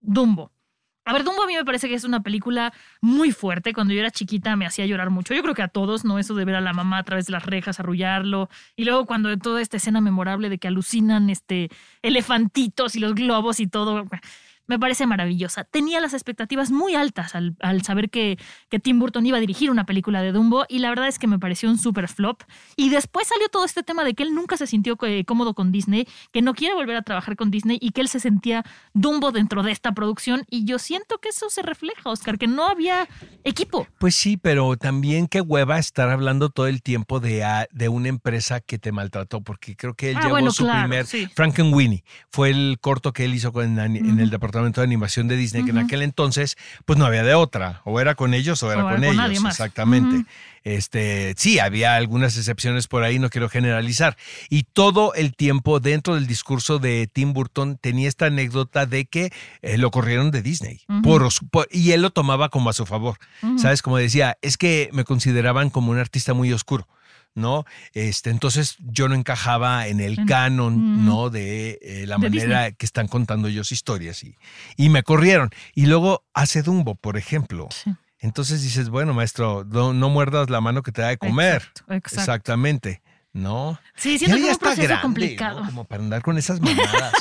Dumbo. 0.00 0.52
A 1.06 1.12
ver, 1.12 1.24
Dumbo 1.24 1.42
a 1.42 1.46
mí 1.46 1.54
me 1.54 1.64
parece 1.64 1.88
que 1.88 1.94
es 1.94 2.04
una 2.04 2.22
película 2.22 2.72
muy 3.00 3.32
fuerte. 3.32 3.72
Cuando 3.72 3.94
yo 3.94 4.00
era 4.00 4.10
chiquita 4.10 4.54
me 4.56 4.66
hacía 4.66 4.86
llorar 4.86 5.10
mucho. 5.10 5.34
Yo 5.34 5.42
creo 5.42 5.54
que 5.54 5.62
a 5.62 5.68
todos, 5.68 6.04
¿no? 6.04 6.18
Eso 6.18 6.34
de 6.34 6.44
ver 6.44 6.54
a 6.56 6.60
la 6.60 6.72
mamá 6.72 6.98
a 6.98 7.02
través 7.04 7.26
de 7.26 7.32
las 7.32 7.44
rejas 7.44 7.80
arrullarlo. 7.80 8.48
Y 8.76 8.84
luego 8.84 9.06
cuando 9.06 9.36
toda 9.38 9.62
esta 9.62 9.78
escena 9.78 10.00
memorable 10.00 10.48
de 10.48 10.58
que 10.58 10.68
alucinan 10.68 11.30
este 11.30 11.70
elefantitos 12.02 12.96
y 12.96 13.00
los 13.00 13.14
globos 13.14 13.60
y 13.60 13.66
todo. 13.66 14.04
Me 14.70 14.78
parece 14.78 15.04
maravillosa. 15.04 15.64
Tenía 15.64 16.00
las 16.00 16.14
expectativas 16.14 16.70
muy 16.70 16.94
altas 16.94 17.34
al, 17.34 17.56
al 17.60 17.82
saber 17.82 18.08
que, 18.08 18.38
que, 18.68 18.78
Tim 18.78 19.00
Burton 19.00 19.26
iba 19.26 19.36
a 19.36 19.40
dirigir 19.40 19.68
una 19.68 19.84
película 19.84 20.22
de 20.22 20.30
Dumbo 20.30 20.64
y 20.68 20.78
la 20.78 20.90
verdad 20.90 21.08
es 21.08 21.18
que 21.18 21.26
me 21.26 21.40
pareció 21.40 21.68
un 21.68 21.76
super 21.76 22.06
flop. 22.06 22.44
Y 22.76 22.88
después 22.88 23.26
salió 23.26 23.48
todo 23.48 23.64
este 23.64 23.82
tema 23.82 24.04
de 24.04 24.14
que 24.14 24.22
él 24.22 24.32
nunca 24.32 24.56
se 24.56 24.68
sintió 24.68 24.96
eh, 25.02 25.24
cómodo 25.24 25.54
con 25.54 25.72
Disney, 25.72 26.06
que 26.32 26.40
no 26.40 26.54
quiere 26.54 26.74
volver 26.76 26.96
a 26.96 27.02
trabajar 27.02 27.34
con 27.34 27.50
Disney 27.50 27.78
y 27.80 27.90
que 27.90 28.00
él 28.00 28.08
se 28.08 28.20
sentía 28.20 28.64
Dumbo 28.94 29.32
dentro 29.32 29.64
de 29.64 29.72
esta 29.72 29.92
producción. 29.92 30.44
Y 30.48 30.64
yo 30.64 30.78
siento 30.78 31.18
que 31.18 31.30
eso 31.30 31.50
se 31.50 31.62
refleja, 31.62 32.08
Oscar, 32.08 32.38
que 32.38 32.46
no 32.46 32.68
había 32.68 33.08
equipo. 33.42 33.88
Pues 33.98 34.14
sí, 34.14 34.36
pero 34.36 34.76
también 34.76 35.26
qué 35.26 35.40
hueva 35.40 35.78
estar 35.78 36.10
hablando 36.10 36.50
todo 36.50 36.68
el 36.68 36.80
tiempo 36.80 37.18
de, 37.18 37.42
ah, 37.42 37.66
de 37.72 37.88
una 37.88 38.08
empresa 38.08 38.60
que 38.60 38.78
te 38.78 38.92
maltrató, 38.92 39.40
porque 39.40 39.74
creo 39.74 39.94
que 39.94 40.10
él 40.10 40.16
Ah, 40.16 40.20
llevó 40.20 40.30
bueno, 40.34 40.52
su 40.52 40.62
claro, 40.62 40.82
primer 40.82 41.06
sí. 41.06 41.26
Frankenweenie. 41.34 42.04
Fue 42.30 42.50
el 42.50 42.78
corto 42.80 43.12
que 43.12 43.24
él 43.24 43.34
hizo 43.34 43.50
en, 43.62 43.80
en 43.80 44.20
el 44.20 44.30
departamento 44.30 44.59
de 44.80 44.86
animación 44.86 45.28
de 45.28 45.36
Disney, 45.36 45.64
que 45.64 45.70
en 45.70 45.78
aquel 45.78 46.02
entonces, 46.02 46.56
pues 46.84 46.98
no 46.98 47.06
había 47.06 47.22
de 47.22 47.34
otra. 47.34 47.80
O 47.84 48.00
era 48.00 48.14
con 48.14 48.34
ellos 48.34 48.62
o 48.62 48.70
era 48.72 48.84
O 48.84 48.88
era 48.88 48.96
con, 48.96 49.04
ellos. 49.04 49.16
Exactamente. 49.50 50.24
Este, 50.62 51.34
sí, 51.38 51.58
había 51.58 51.96
algunas 51.96 52.36
excepciones 52.36 52.86
por 52.86 53.02
ahí, 53.02 53.18
no 53.18 53.30
quiero 53.30 53.48
generalizar. 53.48 54.16
Y 54.50 54.64
todo 54.64 55.14
el 55.14 55.34
tiempo 55.34 55.80
dentro 55.80 56.14
del 56.16 56.26
discurso 56.26 56.78
de 56.78 57.08
Tim 57.10 57.32
Burton 57.32 57.78
tenía 57.80 58.08
esta 58.08 58.26
anécdota 58.26 58.84
de 58.86 59.06
que 59.06 59.32
eh, 59.62 59.78
lo 59.78 59.90
corrieron 59.90 60.30
de 60.30 60.42
Disney. 60.42 60.80
Por, 61.02 61.26
por- 61.50 61.68
y 61.70 61.92
él 61.92 62.02
lo 62.02 62.10
tomaba 62.10 62.50
como 62.50 62.68
a 62.70 62.72
su 62.74 62.84
favor. 62.86 63.16
¿Sabes? 63.58 63.80
Como 63.82 63.96
decía, 63.96 64.36
es 64.42 64.56
que 64.58 64.90
me 64.92 65.04
consideraban 65.04 65.70
como 65.70 65.92
un 65.92 65.98
artista 65.98 66.34
muy 66.34 66.52
oscuro. 66.52 66.86
¿No? 67.34 67.64
Este, 67.92 68.30
entonces 68.30 68.76
yo 68.80 69.08
no 69.08 69.14
encajaba 69.14 69.86
en 69.86 70.00
el 70.00 70.24
canon. 70.26 71.06
¿no? 71.06 71.30
De 71.30 71.78
eh, 71.80 72.04
la 72.06 72.16
De 72.16 72.28
manera 72.28 72.72
que 72.72 72.84
están 72.84 73.08
contando 73.08 73.48
ellos 73.48 73.72
historias 73.72 74.22
y, 74.24 74.36
y 74.76 74.88
me 74.88 75.02
corrieron. 75.02 75.50
Y 75.74 75.86
luego 75.86 76.24
hace 76.34 76.62
Dumbo, 76.62 76.96
por 76.96 77.16
ejemplo. 77.16 77.68
Sí. 77.70 77.94
Entonces 78.18 78.62
dices, 78.62 78.90
bueno, 78.90 79.14
maestro, 79.14 79.64
no, 79.64 79.94
no 79.94 80.10
muerdas 80.10 80.50
la 80.50 80.60
mano 80.60 80.82
que 80.82 80.92
te 80.92 81.00
da 81.00 81.08
de 81.08 81.16
comer. 81.18 81.62
Exacto, 81.62 81.94
exacto. 81.94 82.20
Exactamente. 82.20 83.02
¿No? 83.32 83.78
Sí, 83.94 84.18
siento 84.18 84.36
que 84.38 84.42
ya 84.42 84.48
es 84.48 84.54
un 84.54 84.58
proceso 84.60 84.82
grande, 84.82 85.02
complicado. 85.02 85.60
¿no? 85.60 85.66
Como 85.66 85.84
para 85.84 86.02
andar 86.02 86.20
con 86.22 86.36
esas 86.36 86.60
mamadas. 86.60 87.12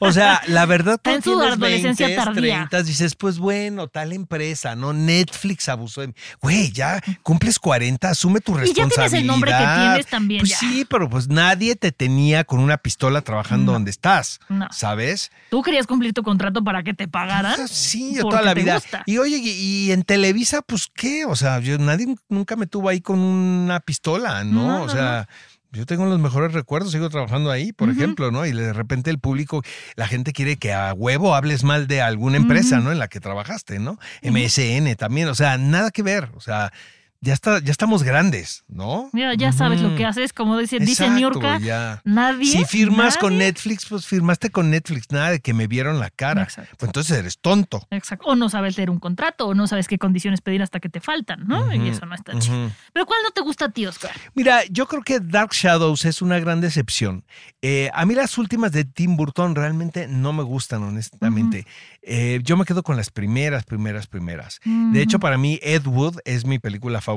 O 0.00 0.10
sea, 0.10 0.40
la 0.48 0.66
verdad, 0.66 0.94
Está 0.96 1.14
en 1.14 1.22
cuando 1.22 1.40
su 1.46 1.52
adolescencia 1.52 2.06
20, 2.08 2.24
tardía. 2.24 2.54
30, 2.68 2.82
dices, 2.82 3.14
pues 3.14 3.38
bueno, 3.38 3.86
tal 3.86 4.12
empresa, 4.12 4.74
¿no? 4.74 4.92
Netflix 4.92 5.68
abusó 5.68 6.00
de 6.00 6.08
mí. 6.08 6.14
Güey, 6.40 6.72
ya 6.72 7.00
cumples 7.22 7.60
40, 7.60 8.10
asume 8.10 8.40
tu 8.40 8.52
Y 8.52 8.54
ya 8.54 8.60
responsabilidad. 8.60 8.94
tienes 9.10 9.12
el 9.20 9.26
nombre 9.26 9.52
que 9.52 9.58
tienes 9.80 10.06
también, 10.06 10.40
Pues 10.40 10.50
ya. 10.50 10.58
sí, 10.58 10.84
pero 10.88 11.08
pues 11.08 11.28
nadie 11.28 11.76
te 11.76 11.92
tenía 11.92 12.42
con 12.42 12.58
una 12.58 12.78
pistola 12.78 13.20
trabajando 13.22 13.66
No. 13.66 13.72
donde 13.74 13.92
estás, 13.92 14.40
No. 14.48 14.66
¿sabes? 14.72 15.30
¿Tú 15.50 15.62
querías 15.62 15.86
cumplir 15.86 16.12
tu 16.12 16.24
contrato 16.24 16.64
para 16.64 16.82
que 16.82 16.92
te 16.94 17.06
pagaran? 17.06 17.54
Ah, 17.60 17.68
Sí, 17.68 18.14
yo 18.16 18.22
toda 18.22 18.42
la 18.42 18.54
vida. 18.54 18.74
gusta. 18.74 19.04
Y 19.06 19.18
oye, 19.18 19.36
y, 19.36 19.48
y 19.88 19.92
en 19.92 20.02
Televisa, 20.02 20.62
pues 20.62 20.88
qué, 20.92 21.24
o 21.24 21.36
sea, 21.36 21.60
yo, 21.60 21.78
nadie 21.78 22.14
nunca 22.28 22.56
me 22.56 22.66
tuvo 22.66 22.88
ahí 22.88 23.00
con 23.00 23.20
una 23.20 23.78
pistola, 23.80 24.42
¿no? 24.44 24.62
No, 24.78 24.82
o 24.84 24.88
sea, 24.88 25.28
yo 25.72 25.86
tengo 25.86 26.04
los 26.06 26.18
mejores 26.18 26.52
recuerdos, 26.52 26.92
sigo 26.92 27.08
trabajando 27.08 27.50
ahí, 27.50 27.72
por 27.72 27.88
ejemplo, 27.88 28.30
¿no? 28.30 28.44
Y 28.44 28.52
de 28.52 28.72
repente 28.72 29.10
el 29.10 29.18
público, 29.18 29.62
la 29.96 30.06
gente 30.06 30.32
quiere 30.32 30.56
que 30.56 30.72
a 30.72 30.92
huevo 30.92 31.34
hables 31.34 31.64
mal 31.64 31.86
de 31.86 32.02
alguna 32.02 32.36
empresa. 32.36 32.80
¿no? 32.80 32.92
En 32.92 32.98
la 32.98 33.08
que 33.08 33.20
trabajaste, 33.20 33.78
¿no? 33.78 33.98
MSN 34.22 34.94
también, 34.96 35.28
o 35.28 35.34
sea, 35.34 35.58
nada 35.58 35.90
que 35.90 36.02
ver, 36.02 36.28
o 36.34 36.40
sea, 36.40 36.72
ya 37.22 37.34
está, 37.34 37.60
ya 37.60 37.70
estamos 37.70 38.02
grandes, 38.02 38.64
¿no? 38.66 39.08
Mira, 39.12 39.34
ya 39.34 39.52
sabes 39.52 39.80
lo 39.80 39.94
que 39.94 40.04
haces, 40.04 40.32
como 40.32 40.58
dice, 40.58 40.80
dice 40.80 41.04
Exacto, 41.04 41.14
Niurka, 41.14 41.58
ya. 41.60 42.02
nadie. 42.04 42.50
Si 42.50 42.64
firmas 42.64 43.16
con 43.16 43.38
Netflix, 43.38 43.86
pues 43.86 44.06
firmaste 44.06 44.50
con 44.50 44.70
Netflix, 44.70 45.12
nada 45.12 45.30
de 45.30 45.38
que 45.38 45.54
me 45.54 45.68
vieron 45.68 46.00
la 46.00 46.10
cara. 46.10 46.42
Exacto. 46.42 46.74
Pues 46.78 46.88
entonces 46.88 47.16
eres 47.16 47.38
tonto. 47.38 47.86
Exacto. 47.90 48.26
O 48.26 48.34
no 48.34 48.48
sabes 48.48 48.76
leer 48.76 48.90
un 48.90 48.98
contrato, 48.98 49.46
o 49.46 49.54
no 49.54 49.68
sabes 49.68 49.86
qué 49.86 49.98
condiciones 49.98 50.40
pedir 50.40 50.62
hasta 50.62 50.80
que 50.80 50.88
te 50.88 51.00
faltan, 51.00 51.46
¿no? 51.46 51.72
y 51.72 51.88
eso 51.88 52.06
no 52.06 52.14
está 52.16 52.36
chido. 52.38 52.70
Pero 52.92 53.06
¿cuál 53.06 53.20
no 53.22 53.30
te 53.30 53.40
gusta 53.40 53.66
a 53.66 53.68
ti, 53.70 53.86
Oscar? 53.86 54.10
Mira, 54.34 54.64
yo 54.68 54.86
creo 54.88 55.02
que 55.02 55.20
Dark 55.20 55.52
Shadows 55.52 56.04
es 56.04 56.22
una 56.22 56.40
gran 56.40 56.60
decepción. 56.60 57.24
Eh, 57.62 57.88
a 57.94 58.04
mí 58.04 58.14
las 58.14 58.36
últimas 58.36 58.72
de 58.72 58.84
Tim 58.84 59.16
Burton 59.16 59.54
realmente 59.54 60.08
no 60.08 60.32
me 60.32 60.42
gustan, 60.42 60.82
honestamente. 60.82 61.66
Eh, 62.02 62.40
yo 62.42 62.56
me 62.56 62.64
quedo 62.64 62.82
con 62.82 62.96
las 62.96 63.10
primeras, 63.10 63.64
primeras, 63.64 64.08
primeras. 64.08 64.60
De 64.64 65.00
hecho, 65.00 65.20
para 65.20 65.38
mí 65.38 65.60
Ed 65.62 65.86
Wood 65.86 66.18
es 66.24 66.44
mi 66.44 66.58
película 66.58 67.00
favorita, 67.00 67.11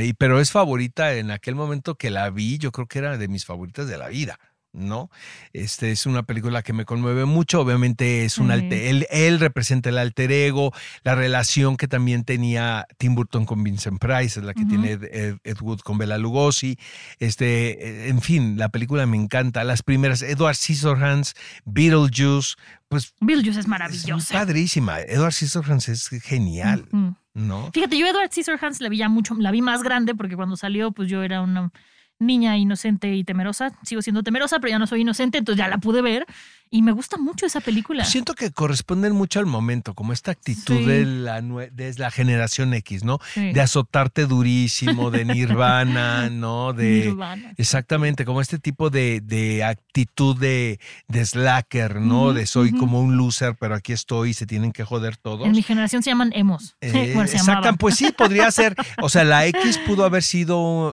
Y- 0.00 0.12
pero 0.14 0.40
es 0.40 0.50
favorita 0.50 1.14
en 1.14 1.30
aquel 1.30 1.54
momento 1.54 1.96
que 1.96 2.10
la 2.10 2.30
vi, 2.30 2.58
yo 2.58 2.72
creo 2.72 2.86
que 2.86 2.98
era 2.98 3.16
de 3.18 3.28
mis 3.28 3.44
favoritas 3.44 3.86
de 3.86 3.98
la 3.98 4.08
vida. 4.08 4.38
¿No? 4.72 5.10
Este 5.52 5.90
es 5.90 6.06
una 6.06 6.22
película 6.22 6.62
que 6.62 6.72
me 6.72 6.84
conmueve 6.84 7.24
mucho. 7.24 7.60
Obviamente 7.60 8.24
es 8.24 8.38
un 8.38 8.52
alter, 8.52 8.86
él, 8.86 9.06
él 9.10 9.40
representa 9.40 9.88
el 9.88 9.98
alter 9.98 10.30
ego, 10.30 10.72
la 11.02 11.16
relación 11.16 11.76
que 11.76 11.88
también 11.88 12.22
tenía 12.24 12.86
Tim 12.96 13.16
Burton 13.16 13.46
con 13.46 13.64
Vincent 13.64 13.98
Price, 13.98 14.38
es 14.38 14.46
la 14.46 14.54
que 14.54 14.64
tiene 14.64 14.92
Ed, 14.92 15.60
Wood 15.60 15.80
con 15.80 15.98
Bela 15.98 16.18
Lugosi. 16.18 16.78
Este, 17.18 18.04
eh, 18.04 18.08
en 18.10 18.20
fin, 18.20 18.58
la 18.58 18.68
película 18.68 19.06
me 19.06 19.16
encanta. 19.16 19.64
Las 19.64 19.82
primeras, 19.82 20.22
Edward 20.22 20.54
Scissorhands, 20.54 21.34
Beetlejuice, 21.64 22.54
pues 22.88 23.12
Beetlejuice 23.20 23.60
es 23.60 23.64
es 23.64 23.68
maravillosa. 23.68 24.34
padrísima. 24.34 25.00
Edward 25.00 25.32
Scissorhands 25.32 25.88
es 25.88 26.08
genial. 26.22 26.86
¿no? 27.34 27.70
Fíjate, 27.72 27.98
yo 27.98 28.06
Edward 28.06 28.30
Scissorhands 28.30 28.80
la 28.80 28.88
vi 28.88 28.98
ya 28.98 29.08
mucho, 29.08 29.34
la 29.34 29.50
vi 29.50 29.62
más 29.62 29.82
grande 29.82 30.14
porque 30.14 30.36
cuando 30.36 30.56
salió, 30.56 30.92
pues 30.92 31.08
yo 31.08 31.22
era 31.22 31.40
una 31.40 31.72
niña 32.20 32.56
inocente 32.56 33.14
y 33.14 33.24
temerosa. 33.24 33.72
Sigo 33.82 34.02
siendo 34.02 34.22
temerosa, 34.22 34.60
pero 34.60 34.70
ya 34.70 34.78
no 34.78 34.86
soy 34.86 35.00
inocente, 35.00 35.38
entonces 35.38 35.58
ya 35.58 35.68
la 35.68 35.78
pude 35.78 36.02
ver 36.02 36.26
y 36.72 36.82
me 36.82 36.92
gusta 36.92 37.16
mucho 37.16 37.46
esa 37.46 37.60
película. 37.60 38.04
Siento 38.04 38.34
que 38.34 38.52
corresponden 38.52 39.12
mucho 39.12 39.40
al 39.40 39.46
momento, 39.46 39.94
como 39.94 40.12
esta 40.12 40.30
actitud 40.30 40.76
Sí. 40.78 40.84
de, 40.84 41.04
la, 41.04 41.40
de 41.40 41.94
la 41.96 42.10
generación 42.12 42.72
X, 42.74 43.02
¿no? 43.02 43.18
Sí. 43.34 43.52
De 43.52 43.60
azotarte 43.60 44.26
durísimo, 44.26 45.10
de 45.10 45.24
Nirvana, 45.34 46.30
¿no? 46.30 46.72
De, 46.72 47.06
Nirvana. 47.06 47.54
Exactamente, 47.56 48.24
como 48.24 48.40
este 48.40 48.58
tipo 48.58 48.88
de, 48.88 49.20
de 49.20 49.64
actitud 49.64 50.38
de, 50.38 50.78
de 51.08 51.26
slacker, 51.26 52.00
¿no? 52.00 52.32
De 52.32 52.46
soy 52.46 52.70
como 52.70 53.00
un 53.00 53.16
loser, 53.16 53.56
pero 53.58 53.74
aquí 53.74 53.92
estoy 53.92 54.30
y 54.30 54.34
se 54.34 54.46
tienen 54.46 54.70
que 54.70 54.84
joder 54.84 55.16
todos. 55.16 55.46
En 55.46 55.52
mi 55.52 55.62
generación 55.62 56.02
se 56.04 56.10
llaman 56.10 56.30
emos. 56.34 56.76
Eh, 56.80 57.12
Bueno, 57.14 57.26
se 57.28 57.38
pues 57.78 57.96
sí, 57.96 58.12
podría 58.16 58.50
ser. 58.50 58.76
O 59.02 59.08
sea, 59.08 59.24
la 59.24 59.46
X 59.46 59.78
pudo 59.86 60.04
haber 60.04 60.22
sido. 60.22 60.92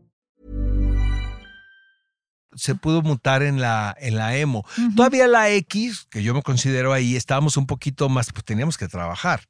Se 2.55 2.75
pudo 2.75 3.01
mutar 3.01 3.43
en 3.43 3.61
la, 3.61 3.95
en 3.99 4.17
la 4.17 4.35
emo. 4.37 4.65
Todavía 4.95 5.27
la 5.27 5.49
X, 5.49 6.07
que 6.09 6.21
yo 6.23 6.33
me 6.33 6.41
considero 6.41 6.93
ahí, 6.93 7.15
estábamos 7.15 7.57
un 7.57 7.65
poquito 7.65 8.09
más, 8.09 8.31
pues 8.31 8.43
teníamos 8.45 8.77
que 8.77 8.87
trabajar. 8.87 9.41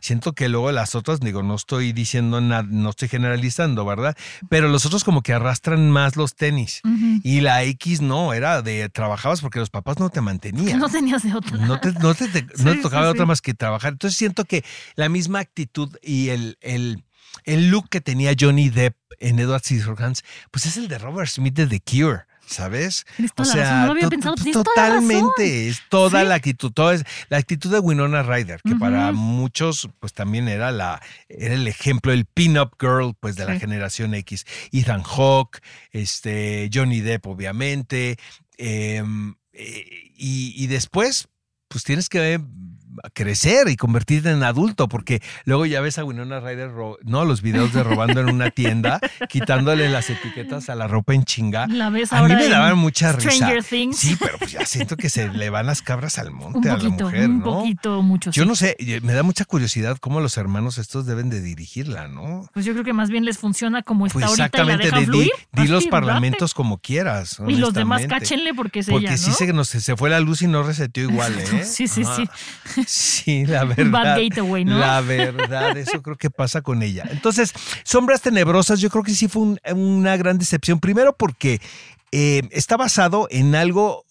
Siento 0.00 0.32
que 0.34 0.48
luego 0.48 0.70
las 0.72 0.94
otras, 0.94 1.20
digo, 1.20 1.42
no 1.42 1.54
estoy 1.54 1.92
diciendo 1.92 2.40
nada, 2.40 2.64
no 2.68 2.90
estoy 2.90 3.08
generalizando, 3.08 3.84
¿verdad? 3.84 4.16
Pero 4.48 4.68
los 4.68 4.86
otros 4.86 5.04
como 5.04 5.22
que 5.22 5.32
arrastran 5.32 5.90
más 5.90 6.16
los 6.16 6.34
tenis. 6.36 6.80
Y 7.22 7.40
la 7.40 7.62
X 7.64 8.00
no, 8.00 8.32
era 8.32 8.62
de 8.62 8.88
trabajabas 8.88 9.40
porque 9.40 9.58
los 9.58 9.70
papás 9.70 9.98
no 9.98 10.10
te 10.10 10.20
mantenían. 10.20 10.78
No 10.78 10.88
tenías 10.88 11.22
de 11.22 11.34
otra. 11.34 11.56
No 11.58 11.80
te, 11.80 11.92
no 11.92 12.14
te- 12.14 12.28
te- 12.28 12.42
no 12.62 12.72
te 12.72 12.78
tocaba 12.82 13.04
sí, 13.06 13.10
otra 13.10 13.24
sí. 13.24 13.28
más 13.28 13.40
que 13.42 13.54
trabajar. 13.54 13.92
Entonces 13.92 14.16
siento 14.16 14.44
que 14.44 14.64
la 14.96 15.08
misma 15.08 15.40
actitud 15.40 15.90
y 16.02 16.28
el, 16.28 16.56
el, 16.60 17.04
el 17.44 17.70
look 17.70 17.88
que 17.88 18.00
tenía 18.00 18.32
Johnny 18.38 18.68
Depp 18.70 18.96
en 19.20 19.38
Edward 19.38 19.62
Scissorhands, 19.62 20.22
pues 20.50 20.66
es 20.66 20.76
el 20.76 20.88
de 20.88 20.98
Robert 20.98 21.28
Smith 21.30 21.54
de 21.54 21.66
The 21.66 21.80
Cure. 21.80 22.22
¿Sabes? 22.46 23.06
La 23.18 23.28
razón, 23.36 23.80
no 23.80 23.86
lo 23.86 23.92
había 23.92 24.02
to- 24.04 24.10
pensado, 24.10 24.36
razón. 24.36 24.52
totalmente, 24.52 25.68
es 25.68 25.80
toda 25.88 26.22
Sí. 26.22 26.28
la 26.28 26.34
actitud, 26.34 26.72
toda 26.72 26.94
es 26.94 27.04
la 27.28 27.38
actitud 27.38 27.70
de 27.70 27.78
Winona 27.80 28.22
Ryder, 28.22 28.60
que 28.62 28.74
para 28.76 29.12
muchos 29.12 29.88
pues 30.00 30.12
también 30.12 30.48
era 30.48 30.70
la 30.70 31.00
era 31.28 31.54
el 31.54 31.66
ejemplo 31.68 32.12
el 32.12 32.26
pin-up 32.26 32.72
girl 32.80 33.14
pues 33.18 33.36
de 33.36 33.44
la 33.46 33.58
generación 33.58 34.14
X. 34.14 34.44
Ethan 34.72 35.02
Hawke, 35.02 35.60
este 35.90 36.70
Johnny 36.72 37.00
Depp 37.00 37.26
obviamente, 37.26 38.18
em, 38.58 39.34
eh, 39.52 39.84
y, 40.16 40.54
y 40.56 40.66
después 40.66 41.28
pues 41.68 41.82
tienes 41.84 42.08
que 42.08 42.40
crecer 43.12 43.68
y 43.68 43.76
convertirte 43.76 44.30
en 44.30 44.42
adulto, 44.42 44.88
porque 44.88 45.22
luego 45.44 45.66
ya 45.66 45.80
ves 45.80 45.98
a 45.98 46.04
Winona 46.04 46.40
Ryder, 46.40 46.70
no, 47.04 47.24
los 47.24 47.42
videos 47.42 47.72
de 47.72 47.82
robando 47.82 48.20
en 48.20 48.28
una 48.28 48.50
tienda, 48.50 49.00
quitándole 49.28 49.88
las 49.88 50.10
etiquetas 50.10 50.68
a 50.68 50.74
la 50.74 50.86
ropa 50.88 51.14
en 51.14 51.24
chinga. 51.24 51.66
La 51.66 51.90
ves 51.90 52.12
A 52.12 52.22
mí 52.22 52.34
me 52.34 52.48
daban 52.48 52.78
mucha 52.78 53.12
risa. 53.12 53.30
Stranger 53.30 53.64
Things. 53.64 53.96
Sí, 53.98 54.16
pero 54.18 54.38
pues 54.38 54.52
ya 54.52 54.64
siento 54.66 54.96
que 54.96 55.08
se 55.10 55.28
le 55.28 55.50
van 55.50 55.66
las 55.66 55.82
cabras 55.82 56.18
al 56.18 56.28
un 56.28 56.34
monte 56.52 56.70
a 56.70 56.76
la 56.76 56.88
mujer, 56.88 57.28
un 57.28 57.38
¿no? 57.38 57.44
poquito, 57.44 58.02
mucho. 58.02 58.30
Yo 58.30 58.42
sí. 58.42 58.48
no 58.48 58.56
sé, 58.56 58.76
y 58.78 59.00
me 59.00 59.12
da 59.12 59.22
mucha 59.22 59.44
curiosidad 59.44 59.98
cómo 59.98 60.20
los 60.20 60.36
hermanos 60.36 60.78
estos 60.78 61.06
deben 61.06 61.30
de 61.30 61.40
dirigirla, 61.40 62.08
¿no? 62.08 62.48
Pues 62.52 62.64
yo 62.64 62.72
creo 62.72 62.84
que 62.84 62.92
más 62.92 63.10
bien 63.10 63.24
les 63.24 63.38
funciona 63.38 63.82
como 63.82 64.06
está 64.06 64.14
Pues 64.14 64.24
ahorita 64.26 64.62
y 64.62 64.66
la 64.66 64.74
exactamente, 64.74 64.84
dejan 64.84 65.00
de- 65.00 65.06
fluir. 65.06 65.30
di 65.52 65.62
Así, 65.62 65.68
los 65.70 65.84
date. 65.84 65.90
parlamentos 65.90 66.54
como 66.54 66.78
quieras. 66.78 67.38
Y 67.46 67.56
los 67.56 67.72
demás 67.74 68.06
cáchenle 68.06 68.54
porque 68.54 68.80
es 68.80 68.86
Porque 68.86 69.06
ella, 69.06 69.16
sí 69.16 69.30
¿no? 69.30 69.36
se, 69.36 69.52
nos, 69.52 69.68
se 69.68 69.96
fue 69.96 70.10
la 70.10 70.20
luz 70.20 70.42
y 70.42 70.46
no 70.46 70.62
reseteó 70.62 71.04
igual, 71.04 71.38
¿eh? 71.38 71.64
Sí, 71.64 71.88
sí, 71.88 72.02
Ajá. 72.02 72.16
sí. 72.16 72.28
Sí, 73.24 73.46
la 73.46 73.64
verdad. 73.64 73.90
Bad 73.90 74.16
gateway, 74.18 74.64
¿no? 74.64 74.78
La 74.78 75.00
verdad, 75.00 75.76
eso 75.76 76.02
creo 76.02 76.16
que 76.16 76.30
pasa 76.30 76.62
con 76.62 76.82
ella. 76.82 77.04
Entonces, 77.10 77.52
Sombras 77.84 78.20
Tenebrosas, 78.20 78.80
yo 78.80 78.90
creo 78.90 79.02
que 79.02 79.12
sí 79.14 79.28
fue 79.28 79.42
un- 79.42 79.60
una 79.74 80.16
gran 80.16 80.38
decepción. 80.38 80.80
Primero 80.80 81.16
porque 81.16 81.60
eh, 82.12 82.42
está 82.52 82.76
basado 82.76 83.26
en 83.30 83.54
algo 83.54 84.04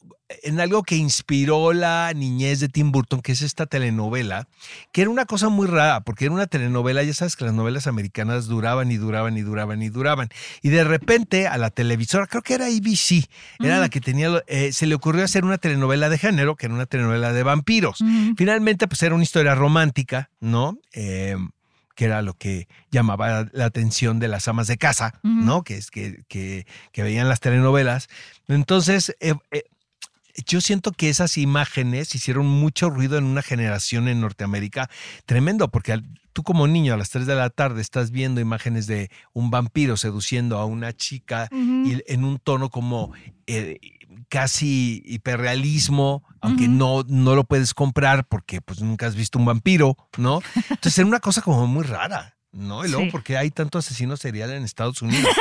en 0.44 0.60
algo 0.60 0.84
que 0.84 0.96
inspiró 0.96 1.74
la 1.74 2.12
niñez 2.16 2.60
de 2.60 2.70
Tim 2.70 2.92
Burton, 2.92 3.22
que 3.22 3.34
es 3.34 3.42
esta 3.42 3.66
telenovela, 3.66 4.48
que 4.92 5.02
era 5.02 5.10
una 5.10 5.26
cosa 5.26 5.50
muy 5.50 5.68
rara, 5.68 6.02
porque 6.02 6.26
era 6.26 6.34
una 6.34 6.48
telenovela, 6.48 7.04
ya 7.04 7.14
sabes 7.14 7.36
que 7.36 7.46
las 7.46 7.54
novelas 7.54 7.88
americanas 7.88 8.48
duraban 8.48 8.92
y 8.92 8.98
duraban 8.98 9.38
y 9.38 9.42
duraban 9.42 9.82
y 9.82 9.90
duraban. 9.90 10.30
Y 10.62 10.70
de 10.70 10.84
repente 10.84 11.48
a 11.48 11.58
la 11.58 11.70
televisora, 11.70 12.28
creo 12.28 12.42
que 12.42 12.56
era 12.56 12.66
ABC, 12.66 13.28
era 13.60 13.80
la 13.80 13.90
que 13.90 14.02
tenía, 14.02 14.44
eh, 14.48 14.72
se 14.72 14.88
le 14.88 14.96
ocurrió 14.96 15.24
hacer 15.24 15.46
una 15.46 15.58
telenovela 15.58 16.10
de 16.10 16.18
género, 16.18 16.56
que 16.56 16.66
era 16.68 16.76
una 16.76 16.86
telenovela 16.86 17.34
de 17.34 17.44
vampiros. 17.44 18.00
Finalmente, 18.38 18.88
pues 18.88 19.04
era 19.04 19.16
una 19.16 19.24
historia 19.24 19.56
romántica, 19.56 20.30
¿no? 20.40 20.78
Eh, 20.94 21.36
que 21.96 22.06
era 22.06 22.22
lo 22.22 22.34
que 22.34 22.68
llamaba 22.92 23.48
la 23.52 23.66
atención 23.66 24.20
de 24.20 24.28
las 24.28 24.48
amas 24.48 24.68
de 24.68 24.78
casa. 24.78 25.20
¿no? 25.24 25.64
Que, 25.64 25.78
es, 25.78 25.92
que, 25.92 26.24
que, 26.28 26.66
que 26.92 27.04
veían 27.04 27.30
las 27.30 27.40
telenovelas. 27.40 28.08
Entonces, 28.48 29.16
eh, 29.20 29.36
eh, 29.52 29.64
yo 30.48 30.62
siento 30.62 30.92
que 30.92 31.10
esas 31.10 31.38
imágenes 31.38 32.16
hicieron 32.16 32.48
mucho 32.48 32.90
ruido 32.90 33.18
en 33.18 33.24
una 33.26 33.42
generación 33.42 34.08
en 34.08 34.22
Norteamérica 34.22 34.90
tremendo, 35.26 35.70
porque 35.70 35.94
al- 35.94 36.06
tú 36.34 36.42
como 36.44 36.68
niño 36.68 36.94
a 36.94 36.98
las 36.98 37.12
3 37.12 37.28
de 37.28 37.36
la 37.36 37.50
tarde 37.52 37.82
estás 37.82 38.10
viendo 38.10 38.42
imágenes 38.42 38.88
de 38.88 39.12
un 39.34 39.52
vampiro 39.52 39.98
seduciendo 39.98 40.58
a 40.58 40.66
una 40.66 40.92
chica 40.94 41.48
y 41.86 42.02
en 42.08 42.24
un 42.24 42.40
tono 42.40 42.70
como 42.70 43.12
eh, 43.46 43.78
casi 44.30 45.04
hiperrealismo, 45.06 46.24
aunque 46.42 46.68
no, 46.68 47.04
no 47.08 47.36
lo 47.36 47.44
puedes 47.44 47.74
comprar 47.74 48.26
porque 48.28 48.62
pues 48.62 48.82
nunca 48.82 49.08
has 49.08 49.16
visto 49.16 49.38
un 49.38 49.46
vampiro, 49.46 49.96
¿no? 50.18 50.42
Entonces 50.70 50.98
era 50.98 51.08
una 51.08 51.20
cosa 51.20 51.42
como 51.42 51.68
muy 51.68 51.84
rara, 51.84 52.36
¿no? 52.54 52.86
Y 52.86 52.90
luego 52.90 53.06
Sí. 53.06 53.12
porque 53.12 53.36
hay 53.38 53.52
tanto 53.52 53.78
asesino 53.80 54.16
serial 54.18 54.52
en 54.52 54.64
Estados 54.64 55.02
Unidos. 55.02 55.36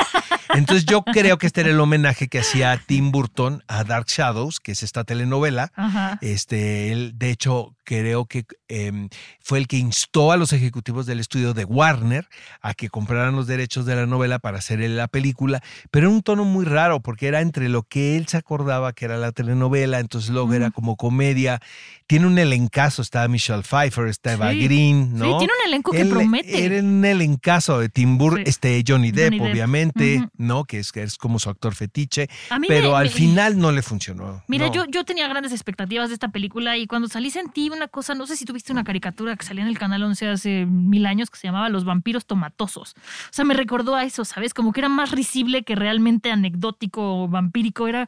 Entonces 0.55 0.85
yo 0.85 1.03
creo 1.03 1.39
que 1.39 1.47
este 1.47 1.63
era 1.63 1.71
el 1.71 1.81
homenaje 1.81 2.29
que 2.29 2.41
hacía 2.41 2.79
Tim 2.87 3.11
Burton 3.11 3.63
a 3.69 3.85
Dark 3.85 4.07
Shadows, 4.09 4.61
que 4.61 4.73
es 4.73 4.83
esta 4.83 5.03
telenovela. 5.05 5.73
Ajá. 5.77 6.19
Este, 6.21 6.93
él, 6.93 7.13
de 7.17 7.31
hecho, 7.31 7.75
creo 7.85 8.27
que 8.27 8.45
em, 8.69 9.09
fue 9.41 9.59
el 9.59 9.67
que 9.67 9.79
instó 9.79 10.31
a 10.31 10.37
los 10.37 10.53
ejecutivos 10.53 11.07
del 11.07 11.21
estudio 11.21 11.55
de 11.55 11.65
Warner 11.65 12.29
a 12.61 12.75
que 12.75 12.91
compraran 12.91 13.35
los 13.35 13.47
derechos 13.47 13.87
de 13.87 13.97
la 13.97 14.07
novela 14.07 14.39
para 14.41 14.59
hacer 14.59 14.81
la 14.81 15.09
película, 15.09 15.63
pero 15.91 16.09
en 16.09 16.15
un 16.17 16.23
tono 16.23 16.45
muy 16.45 16.65
raro, 16.67 17.01
porque 17.01 17.29
era 17.29 17.41
entre 17.41 17.69
lo 17.71 17.83
que 17.85 18.17
él 18.19 18.29
se 18.29 18.37
acordaba 18.37 18.93
que 18.93 19.07
era 19.07 19.17
la 19.17 19.33
telenovela, 19.33 20.01
entonces 20.01 20.31
luego 20.31 20.53
era 20.53 20.71
como 20.71 20.97
comedia. 20.97 21.61
Tiene 22.07 22.27
un 22.27 22.39
elencazo, 22.39 23.01
está 23.01 23.27
Michelle 23.29 23.63
Pfeiffer, 23.63 24.07
está 24.09 24.35
Eva 24.35 24.51
Sí. 24.53 24.65
Green, 24.65 25.15
¿no? 25.17 25.25
Sí, 25.25 25.31
tiene 25.39 25.53
un 25.61 25.69
elenco 25.69 25.93
que 25.93 26.01
Él- 26.03 26.11
promete. 26.11 26.67
Era 27.05 27.15
un 27.17 27.21
elencazo 27.23 27.79
de 27.81 27.89
Tim 27.89 28.19
Sí. 28.19 28.43
este 28.47 28.85
Johnny 28.87 29.11
Depp, 29.11 29.33
Johnny 29.33 29.39
Depp. 29.39 29.53
obviamente. 29.53 30.29
¿no? 30.37 30.65
Que 30.65 30.79
es, 30.79 30.93
que 30.93 31.03
es 31.03 31.17
como 31.17 31.39
su 31.39 31.51
actor 31.51 31.75
fetiche, 31.75 32.29
pero 32.69 32.91
me- 32.93 32.97
al 32.99 33.05
me- 33.05 33.11
final 33.11 33.59
no 33.59 33.73
le 33.73 33.83
funcionó. 33.83 34.43
Mira, 34.49 34.67
no. 34.67 34.73
yo, 34.75 34.85
yo 34.87 35.05
tenía 35.05 35.27
grandes 35.29 35.53
expectativas 35.53 36.09
de 36.09 36.15
esta 36.15 36.29
película 36.29 36.77
y 36.77 36.87
cuando 36.87 37.09
salí 37.09 37.31
sentí 37.31 37.71
una 37.71 37.89
cosa, 37.89 38.15
no 38.15 38.27
sé 38.27 38.37
si 38.37 38.45
tuviste 38.45 38.73
una 38.73 38.85
caricatura 38.85 39.37
que 39.37 39.45
salía 39.45 39.63
en 39.63 39.69
el 39.69 39.79
canal 39.79 40.03
11 40.03 40.29
hace 40.29 40.67
mil 40.67 41.07
años 41.07 41.31
que 41.31 41.39
se 41.39 41.47
llamaba 41.49 41.69
Los 41.69 41.85
vampiros 41.85 42.27
tomatosos. 42.27 42.95
O 42.97 43.33
sea, 43.33 43.45
me 43.45 43.55
recordó 43.55 43.95
a 43.97 44.05
eso, 44.05 44.25
¿sabes? 44.25 44.55
Como 44.55 44.73
que 44.73 44.81
era 44.81 44.89
más 44.89 45.11
risible 45.11 45.63
que 45.65 45.75
realmente 45.75 46.31
anecdótico 46.31 47.23
o 47.25 47.29
vampírico, 47.29 47.89
era, 47.89 48.07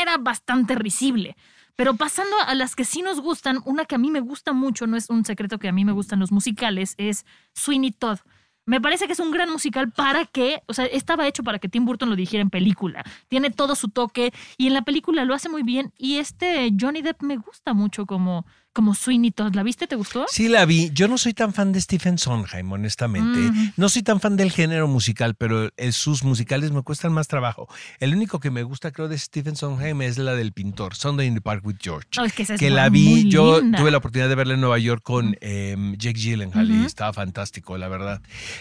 era 0.00 0.16
bastante 0.18 0.74
risible. 0.74 1.36
Pero 1.76 1.94
pasando 1.94 2.36
a 2.46 2.54
las 2.54 2.76
que 2.76 2.84
sí 2.84 3.02
nos 3.02 3.20
gustan, 3.20 3.60
una 3.64 3.84
que 3.84 3.96
a 3.96 3.98
mí 3.98 4.10
me 4.10 4.20
gusta 4.20 4.52
mucho, 4.52 4.86
no 4.86 4.96
es 4.96 5.10
un 5.10 5.24
secreto 5.24 5.58
que 5.58 5.68
a 5.68 5.72
mí 5.72 5.84
me 5.84 5.92
gustan 5.92 6.20
los 6.20 6.30
musicales, 6.30 6.94
es 6.98 7.26
Sweeney 7.52 7.90
Todd. 7.90 8.18
Me 8.66 8.80
parece 8.80 9.06
que 9.06 9.12
es 9.12 9.20
un 9.20 9.30
gran 9.30 9.50
musical 9.50 9.92
para 9.92 10.24
que, 10.24 10.62
o 10.66 10.72
sea, 10.72 10.86
estaba 10.86 11.26
hecho 11.26 11.42
para 11.42 11.58
que 11.58 11.68
Tim 11.68 11.84
Burton 11.84 12.08
lo 12.08 12.16
dijera 12.16 12.40
en 12.40 12.48
película. 12.48 13.04
Tiene 13.28 13.50
todo 13.50 13.74
su 13.74 13.90
toque 13.90 14.32
y 14.56 14.68
en 14.68 14.72
la 14.72 14.82
película 14.82 15.24
lo 15.24 15.34
hace 15.34 15.50
muy 15.50 15.62
bien. 15.62 15.92
Y 15.98 16.16
este 16.16 16.70
Johnny 16.78 17.02
Depp 17.02 17.22
me 17.22 17.36
gusta 17.36 17.74
mucho 17.74 18.06
como, 18.06 18.46
como 18.74 18.94
Sweeney 18.94 19.30
Todd. 19.30 19.54
¿La 19.54 19.62
viste? 19.62 19.86
¿Te 19.86 19.96
gustó? 19.96 20.26
Sí, 20.28 20.48
la 20.48 20.66
vi. 20.66 20.90
Yo 20.92 21.08
no 21.08 21.16
soy 21.16 21.32
tan 21.32 21.54
fan 21.54 21.72
de 21.72 21.80
Stephen 21.80 22.18
Sondheim, 22.18 22.70
honestamente. 22.70 23.38
Ujú. 23.40 23.72
No 23.78 23.88
soy 23.88 24.02
tan 24.02 24.20
fan 24.20 24.36
del 24.36 24.52
género 24.52 24.86
musical, 24.88 25.34
pero 25.36 25.70
sus 25.92 26.24
musicales 26.24 26.72
me 26.72 26.82
cuestan 26.82 27.12
más 27.12 27.28
trabajo. 27.28 27.68
El 28.00 28.12
único 28.14 28.40
que 28.40 28.50
me 28.50 28.62
gusta, 28.64 28.90
creo, 28.90 29.08
de 29.08 29.16
Stephen 29.16 29.56
Sondheim 29.56 30.02
es 30.02 30.18
la 30.18 30.34
del 30.34 30.52
pintor, 30.52 30.94
Sunday 30.94 31.26
in 31.26 31.34
the 31.34 31.40
Park 31.40 31.64
with 31.64 31.76
George. 31.80 32.08
Es 32.22 32.32
que 32.34 32.42
esa 32.42 32.54
es 32.54 32.60
que 32.60 32.68
la 32.68 32.88
vi, 32.90 33.30
yo 33.30 33.60
linda. 33.60 33.78
tuve 33.78 33.90
la 33.90 33.98
oportunidad 33.98 34.28
de 34.28 34.34
verla 34.34 34.54
en 34.54 34.60
Nueva 34.60 34.78
York 34.78 35.02
con 35.02 35.36
em, 35.40 35.96
Jake 35.96 36.18
Gyllenhaal 36.18 36.70
y 36.70 36.84
estaba 36.84 37.12
fantástico, 37.12 37.78
la 37.78 37.88
verdad. 37.88 38.20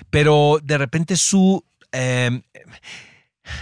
Pero 0.10 0.60
de 0.64 0.78
repente 0.78 1.18
su... 1.18 1.66
em, 1.92 2.44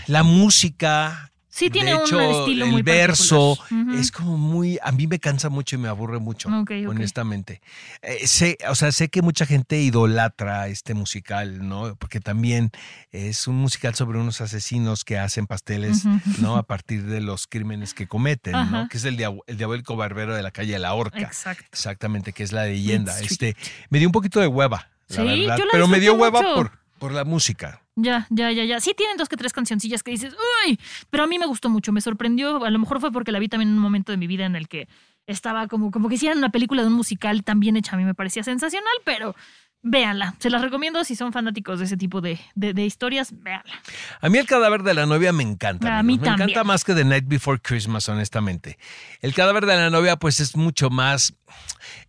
la 0.07 0.23
música... 0.23 1.31
Sí, 1.53 1.69
tiene 1.69 1.89
de 1.91 1.97
un 1.97 2.03
hecho, 2.03 2.21
estilo 2.21 2.63
el 2.65 2.71
muy 2.71 2.81
verso 2.81 3.57
particular. 3.59 3.95
Es 3.99 4.11
como 4.11 4.37
muy 4.37 4.79
a 4.81 4.91
mí 4.93 5.05
me 5.05 5.19
cansa 5.19 5.49
mucho 5.49 5.75
y 5.75 5.79
me 5.79 5.89
aburre 5.89 6.17
mucho 6.19 6.47
honestamente. 6.87 7.61
Eh, 8.01 8.25
sé 8.25 8.57
o 8.69 8.75
sea 8.75 8.91
sé 8.93 9.09
que 9.09 9.21
mucha 9.21 9.45
gente 9.45 9.79
idolatra 9.81 10.67
este 10.69 10.93
musical 10.93 11.67
no 11.67 11.95
porque 11.97 12.19
también 12.21 12.71
es 13.11 13.47
un 13.47 13.57
musical 13.57 13.95
sobre 13.95 14.17
unos 14.19 14.39
asesinos 14.39 15.03
que 15.03 15.17
hacen 15.19 15.45
pasteles 15.45 16.05
no 16.39 16.55
a 16.55 16.63
partir 16.63 17.03
de 17.05 17.19
los 17.19 17.47
crímenes 17.47 17.93
que 17.93 18.07
cometen 18.07 18.55
Ajá. 18.55 18.83
no 18.83 18.89
que 18.89 18.97
es 18.97 19.03
el, 19.03 19.19
el 19.47 19.57
diabólico 19.57 19.95
barbero 19.97 20.33
de 20.35 20.43
la 20.43 20.51
calle 20.51 20.73
de 20.73 20.79
la 20.79 20.93
horca. 20.93 21.19
Exacto. 21.19 21.65
exactamente 21.71 22.31
que 22.33 22.43
es 22.43 22.53
la 22.53 22.65
leyenda. 22.65 23.19
este 23.19 23.55
me 23.89 23.99
dio 23.99 24.07
un 24.07 24.13
poquito 24.13 24.39
de 24.39 24.47
hueva 24.47 24.89
la 25.09 25.15
Sí, 25.17 25.21
verdad 25.23 25.59
pero 25.71 25.87
me 25.89 25.99
dio 25.99 26.13
hueva 26.13 26.41
por 26.41 26.71
por 26.97 27.11
la 27.11 27.25
música 27.25 27.80
Ya, 28.01 28.25
ya, 28.29 28.51
ya, 28.51 28.63
ya. 28.65 28.79
Sí 28.79 28.93
tienen 28.97 29.17
dos 29.17 29.29
que 29.29 29.37
tres 29.37 29.53
cancioncillas 29.53 30.01
que 30.03 30.11
dices, 30.11 30.33
uy, 30.65 30.79
pero 31.09 31.23
a 31.23 31.27
mí 31.27 31.37
me 31.39 31.45
gustó 31.45 31.69
mucho, 31.69 31.91
me 31.91 32.01
sorprendió. 32.01 32.63
A 32.65 32.69
lo 32.69 32.79
mejor 32.79 32.99
fue 32.99 33.11
porque 33.11 33.31
la 33.31 33.39
vi 33.39 33.47
también 33.47 33.69
en 33.69 33.75
un 33.75 33.81
momento 33.81 34.11
de 34.11 34.17
mi 34.17 34.27
vida 34.27 34.45
en 34.45 34.55
el 34.55 34.67
que 34.67 34.87
estaba 35.27 35.67
como, 35.67 35.91
como 35.91 36.09
que 36.09 36.15
hicieran 36.15 36.37
una 36.39 36.49
película 36.49 36.81
de 36.81 36.87
un 36.87 36.93
musical 36.95 37.43
tan 37.43 37.59
bien 37.59 37.77
hecha, 37.77 37.93
a 37.95 37.97
mí 37.97 38.03
me 38.05 38.15
parecía 38.15 38.43
sensacional, 38.43 38.91
pero 39.05 39.35
véanla. 39.83 40.35
Se 40.39 40.49
las 40.51 40.61
recomiendo 40.61 41.03
si 41.03 41.15
son 41.15 41.31
fanáticos 41.33 41.79
de 41.79 41.85
ese 41.85 41.97
tipo 41.97 42.21
de, 42.21 42.39
de- 42.55 42.73
de 42.73 42.85
historias, 42.85 43.29
véanla. 43.41 43.73
A 44.19 44.29
mí 44.29 44.37
el 44.37 44.45
cadáver 44.45 44.83
de 44.83 44.93
la 44.93 45.05
novia 45.07 45.31
me 45.33 45.41
encanta. 45.43 45.97
A 45.99 46.03
mí 46.03 46.17
me 46.19 46.23
también. 46.25 46.49
encanta 46.49 46.63
más 46.63 46.83
que 46.83 46.93
The 46.93 47.03
Night 47.05 47.25
Before 47.27 47.59
Christmas, 47.59 48.07
honestamente. 48.09 48.77
El 49.21 49.33
cadáver 49.33 49.65
de 49.65 49.75
la 49.75 49.89
novia, 49.89 50.17
pues 50.17 50.39
es 50.39 50.55
mucho 50.55 50.89
más, 50.91 51.33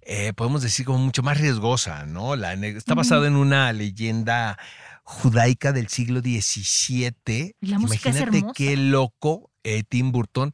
eh, 0.02 0.32
podemos 0.34 0.62
decir, 0.62 0.84
como 0.84 0.98
mucho 0.98 1.22
más 1.22 1.38
riesgosa, 1.38 2.04
¿no? 2.06 2.36
La, 2.36 2.52
está 2.54 2.94
basado 2.94 3.24
en 3.26 3.36
una 3.36 3.72
leyenda 3.72 4.58
judaica 5.02 5.72
del 5.72 5.88
siglo 5.88 6.20
XVII. 6.20 7.54
La 7.60 7.78
música 7.78 8.10
Imagínate 8.10 8.44
qué 8.54 8.76
loco 8.76 9.50
eh, 9.64 9.82
Tim 9.88 10.12
Burton, 10.12 10.52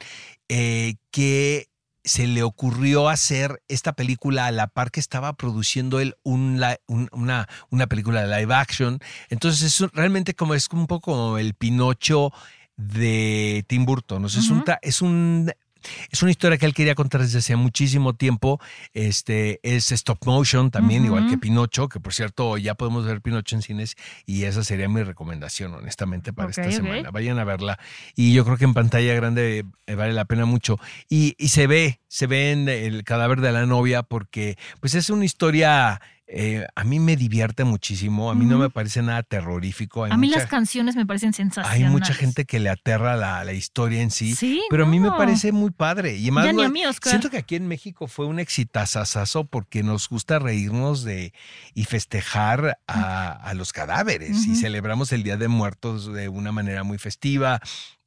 eh, 0.48 0.96
que 1.10 1.68
se 2.04 2.26
le 2.26 2.42
ocurrió 2.42 3.08
hacer 3.10 3.62
esta 3.68 3.92
película 3.92 4.46
a 4.46 4.50
la 4.50 4.66
par 4.68 4.90
que 4.90 5.00
estaba 5.00 5.34
produciendo 5.34 6.00
él 6.00 6.14
un 6.22 6.58
li- 6.60 6.76
un- 6.86 7.08
una, 7.12 7.48
una 7.70 7.86
película 7.86 8.26
de 8.26 8.40
live 8.40 8.54
action. 8.54 8.98
Entonces 9.28 9.62
es 9.80 9.90
realmente 9.92 10.34
como 10.34 10.54
es 10.54 10.68
un 10.72 10.86
poco 10.86 11.12
como 11.12 11.38
el 11.38 11.54
Pinocho 11.54 12.32
de 12.76 13.64
Tim 13.68 13.84
Burton. 13.84 14.24
O 14.24 14.28
sea, 14.28 14.40
es, 14.40 14.48
un, 14.50 14.58
Ujú. 14.58 14.64
tra- 14.66 14.78
es 14.82 15.02
un 15.02 15.52
es 16.10 16.22
una 16.22 16.30
historia 16.30 16.58
que 16.58 16.66
él 16.66 16.74
quería 16.74 16.94
contar 16.94 17.20
desde 17.20 17.38
hace 17.38 17.56
muchísimo 17.56 18.14
tiempo. 18.14 18.60
Este 18.92 19.60
es 19.62 19.90
stop 19.92 20.24
motion 20.26 20.70
también, 20.70 21.04
igual 21.04 21.28
que. 21.28 21.38
Pinocho, 21.38 21.88
que 21.88 22.00
por 22.00 22.12
cierto 22.12 22.58
ya 22.58 22.74
podemos 22.74 23.06
ver 23.06 23.20
Pinocho 23.20 23.56
en 23.56 23.62
cines 23.62 23.96
y 24.26 24.44
esa 24.44 24.64
sería 24.64 24.88
mi 24.88 25.02
recomendación, 25.02 25.72
honestamente, 25.74 26.32
para 26.32 26.50
esta 26.50 26.70
semana. 26.70 27.10
Vayan 27.10 27.38
a 27.38 27.44
verla 27.44 27.78
y 28.14 28.34
yo 28.34 28.44
creo 28.44 28.56
que 28.56 28.64
en 28.64 28.74
pantalla 28.74 29.14
grande 29.14 29.64
eh, 29.86 29.94
vale 29.94 30.12
la 30.12 30.24
pena 30.24 30.44
mucho. 30.44 30.78
Y, 31.08 31.34
y 31.38 31.48
se 31.48 31.66
ve, 31.66 32.00
se 32.08 32.26
ve 32.26 32.52
en 32.52 32.68
el 32.68 33.04
cadáver 33.04 33.40
de 33.40 33.52
la 33.52 33.66
novia 33.66 34.02
porque 34.02 34.58
pues 34.80 34.94
es 34.94 35.10
una 35.10 35.24
historia... 35.24 36.00
eh, 36.30 36.66
a 36.74 36.84
mí 36.84 37.00
me 37.00 37.16
divierte 37.16 37.64
muchísimo, 37.64 38.30
a 38.30 38.34
mí 38.34 38.44
no 38.44 38.58
me 38.58 38.68
parece 38.68 39.00
nada 39.02 39.22
terrorífico. 39.22 40.04
Hay 40.04 40.10
a 40.12 40.16
mí 40.18 40.26
mucha- 40.26 40.40
las 40.40 40.48
canciones 40.48 40.94
me 40.94 41.06
parecen 41.06 41.28
hay 41.30 41.32
sensacionales. 41.34 41.90
mucha 41.90 42.12
gente 42.12 42.44
que 42.44 42.58
le 42.60 42.68
aterra 42.68 43.16
la, 43.16 43.42
la 43.44 43.52
historia 43.54 44.02
en 44.02 44.10
sí, 44.10 44.34
Sí, 44.36 44.60
pero 44.68 44.84
a 44.84 44.86
mí 44.86 45.00
me 45.00 45.10
parece 45.10 45.52
muy 45.52 45.70
padre. 45.70 46.16
Y 46.16 46.24
además, 46.24 46.44
Ya 46.44 46.52
ni 46.52 46.62
a 46.64 46.68
mí, 46.68 46.84
Oscar. 46.84 47.10
siento 47.12 47.30
que 47.30 47.38
aquí 47.38 47.54
en 47.56 47.66
México 47.66 48.06
fue 48.08 48.26
un 48.26 48.38
exitazazazo 48.40 49.44
porque 49.46 49.82
nos 49.82 50.08
gusta 50.08 50.38
reírnos 50.38 51.02
de 51.02 51.32
y 51.74 51.84
festejar 51.84 52.78
a, 52.86 53.30
a 53.32 53.54
los 53.54 53.72
cadáveres 53.72 54.46
y 54.46 54.54
celebramos 54.56 55.12
el 55.12 55.22
Día 55.22 55.36
de 55.38 55.48
Muertos 55.48 56.12
de 56.12 56.28
una 56.28 56.52
manera 56.52 56.82
muy 56.84 56.98
festiva. 56.98 57.60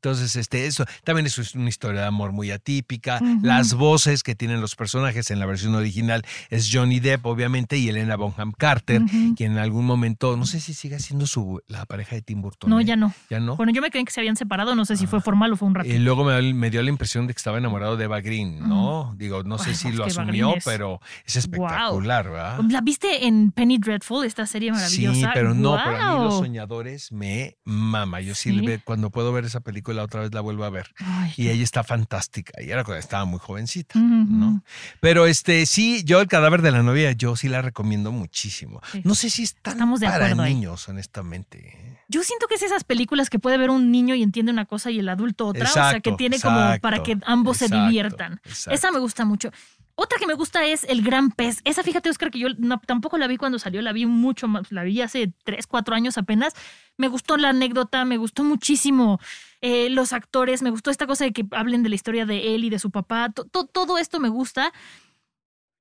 Entonces, 0.03 0.35
este, 0.35 0.65
eso 0.65 0.83
también 1.03 1.27
eso 1.27 1.43
es 1.43 1.53
una 1.53 1.69
historia 1.69 2.01
de 2.01 2.07
amor 2.07 2.31
muy 2.31 2.49
atípica. 2.49 3.19
Las 3.43 3.75
voces 3.75 4.23
que 4.23 4.33
tienen 4.33 4.59
los 4.59 4.75
personajes 4.75 5.29
en 5.29 5.37
la 5.39 5.45
versión 5.45 5.75
original 5.75 6.23
es 6.49 6.69
Johnny 6.73 6.99
Depp, 6.99 7.23
obviamente, 7.27 7.77
y 7.77 7.87
Elena 7.87 8.15
Bonham 8.15 8.51
Carter, 8.51 9.03
Ujú. 9.03 9.35
quien 9.35 9.51
en 9.51 9.57
algún 9.59 9.85
momento, 9.85 10.35
no 10.37 10.47
sé 10.47 10.59
si 10.59 10.73
sigue 10.73 10.97
siendo 10.99 11.27
su, 11.27 11.61
la 11.67 11.85
pareja 11.85 12.15
de 12.15 12.23
Tim 12.23 12.41
Burton. 12.41 12.67
No, 12.71 12.79
¿eh? 12.79 12.85
ya 12.85 12.95
no. 12.95 13.13
Ya 13.29 13.39
no. 13.39 13.55
Bueno, 13.57 13.71
yo 13.73 13.81
me 13.83 13.91
creí 13.91 14.03
que 14.03 14.11
se 14.11 14.19
habían 14.21 14.35
separado, 14.37 14.73
no 14.73 14.85
sé 14.85 14.97
si 14.97 15.05
Ah. 15.05 15.07
fue 15.07 15.21
formal 15.21 15.53
o 15.53 15.55
fue 15.55 15.67
un 15.67 15.75
ratito. 15.75 15.93
Y 15.95 15.99
luego 15.99 16.23
me, 16.23 16.41
dio- 16.41 16.55
me 16.55 16.71
dio 16.71 16.81
la 16.81 16.89
impresión 16.89 17.27
de 17.27 17.33
que 17.35 17.37
estaba 17.37 17.59
enamorado 17.59 17.95
de 17.95 18.05
Eva 18.05 18.21
Green, 18.21 18.59
¿no? 18.67 19.13
Digo, 19.17 19.43
no 19.43 19.59
sé 19.59 19.69
Ay, 19.69 19.75
si 19.75 19.91
lo 19.91 20.05
asumió, 20.05 20.55
es- 20.55 20.65
pero 20.65 20.99
es 21.27 21.35
espectacular, 21.35 22.25
¿verdad? 22.27 22.59
¿La 22.69 22.81
viste 22.81 23.27
en 23.27 23.51
Penny 23.51 23.77
Dreadful, 23.77 24.25
esta 24.25 24.47
serie 24.47 24.71
maravillosa? 24.71 25.13
Sí, 25.19 25.25
pero 25.31 25.53
no, 25.53 25.77
pero 25.83 25.97
a 26.01 26.17
mí 26.17 26.23
los 26.23 26.39
soñadores 26.39 27.11
me 27.11 27.57
mama. 27.65 28.19
Yo 28.21 28.33
sí, 28.33 28.57
Sí. 28.59 28.79
cuando 28.83 29.11
puedo 29.11 29.31
ver 29.31 29.45
esa 29.45 29.59
película 29.59 29.90
otra 29.99 30.21
vez 30.21 30.33
la 30.33 30.41
vuelvo 30.41 30.63
a 30.63 30.69
ver. 30.69 30.93
Ay, 30.97 31.33
Y 31.37 31.49
ella 31.49 31.63
está 31.63 31.83
fantástica. 31.83 32.53
Y 32.61 32.69
era 32.71 32.83
cuando 32.83 32.99
estaba 32.99 33.25
muy 33.25 33.39
jovencita, 33.39 33.97
Ujú. 33.99 34.05
¿no? 34.07 34.63
Pero 34.99 35.25
este, 35.27 35.65
sí, 35.65 36.03
yo 36.05 36.21
el 36.21 36.27
cadáver 36.27 36.61
de 36.61 36.71
la 36.71 36.83
novia, 36.83 37.11
yo 37.11 37.35
sí 37.35 37.47
la 37.49 37.61
recomiendo 37.61 38.11
muchísimo. 38.11 38.81
Sí. 38.91 39.01
No 39.03 39.15
sé 39.15 39.29
si 39.29 39.43
es 39.43 39.55
tan 39.55 39.73
Estamos 39.73 39.99
de 39.99 40.07
para 40.07 40.25
acuerdo 40.25 40.43
ahí. 40.43 40.53
niños, 40.55 40.87
honestamente. 40.89 41.99
Yo 42.07 42.23
siento 42.23 42.47
que 42.47 42.55
es 42.55 42.61
esas 42.63 42.83
películas 42.83 43.29
que 43.29 43.39
puede 43.39 43.57
ver 43.57 43.69
un 43.69 43.91
niño 43.91 44.15
y 44.15 44.23
entiende 44.23 44.51
una 44.51 44.65
cosa 44.65 44.91
y 44.91 44.99
el 44.99 45.09
adulto 45.09 45.47
otra. 45.47 45.63
o 45.69 45.71
sea, 45.71 45.83
que 45.91 45.97
Exacto, 45.97 46.15
tiene 46.17 46.39
como 46.39 46.55
para 46.81 46.97
exacto, 46.97 47.03
que 47.03 47.17
ambos 47.25 47.57
se 47.57 47.65
exacto, 47.65 47.85
diviertan. 47.85 48.33
exacto. 48.45 48.71
Esa 48.75 48.91
me 48.91 48.99
gusta 48.99 49.25
mucho. 49.25 49.51
Otra 49.95 50.17
que 50.17 50.25
me 50.25 50.33
gusta 50.33 50.65
es 50.65 50.83
El 50.85 51.03
Gran 51.03 51.31
Pez. 51.31 51.59
Esa, 51.63 51.83
fíjate, 51.83 52.09
Oscar, 52.09 52.31
que 52.31 52.39
yo 52.39 52.47
no- 52.57 52.79
tampoco 52.79 53.17
la 53.17 53.27
vi 53.27 53.37
cuando 53.37 53.59
salió, 53.59 53.81
la 53.81 53.91
vi 53.91 54.05
mucho 54.05 54.47
más, 54.47 54.71
la 54.71 54.83
vi 54.83 55.01
hace 55.01 55.31
3, 55.43 55.67
4 55.67 55.93
años 55.93 56.17
apenas. 56.17 56.53
Me 56.97 57.07
gustó 57.07 57.37
la 57.37 57.49
anécdota, 57.49 58.03
me 58.03 58.17
gustó 58.17 58.43
muchísimo 58.43 59.19
eh, 59.61 59.89
los 59.89 60.13
actores, 60.13 60.61
me 60.61 60.71
gustó 60.71 60.91
esta 60.91 61.07
cosa 61.07 61.25
de 61.25 61.33
que 61.33 61.45
hablen 61.51 61.83
de 61.83 61.89
la 61.89 61.95
historia 61.95 62.25
de 62.25 62.55
él 62.55 62.63
y 62.63 62.69
de 62.69 62.79
su 62.79 62.91
papá. 62.91 63.29
To- 63.29 63.45
to- 63.45 63.65
todo 63.67 63.97
esto 63.97 64.19
me 64.19 64.29
gusta. 64.29 64.73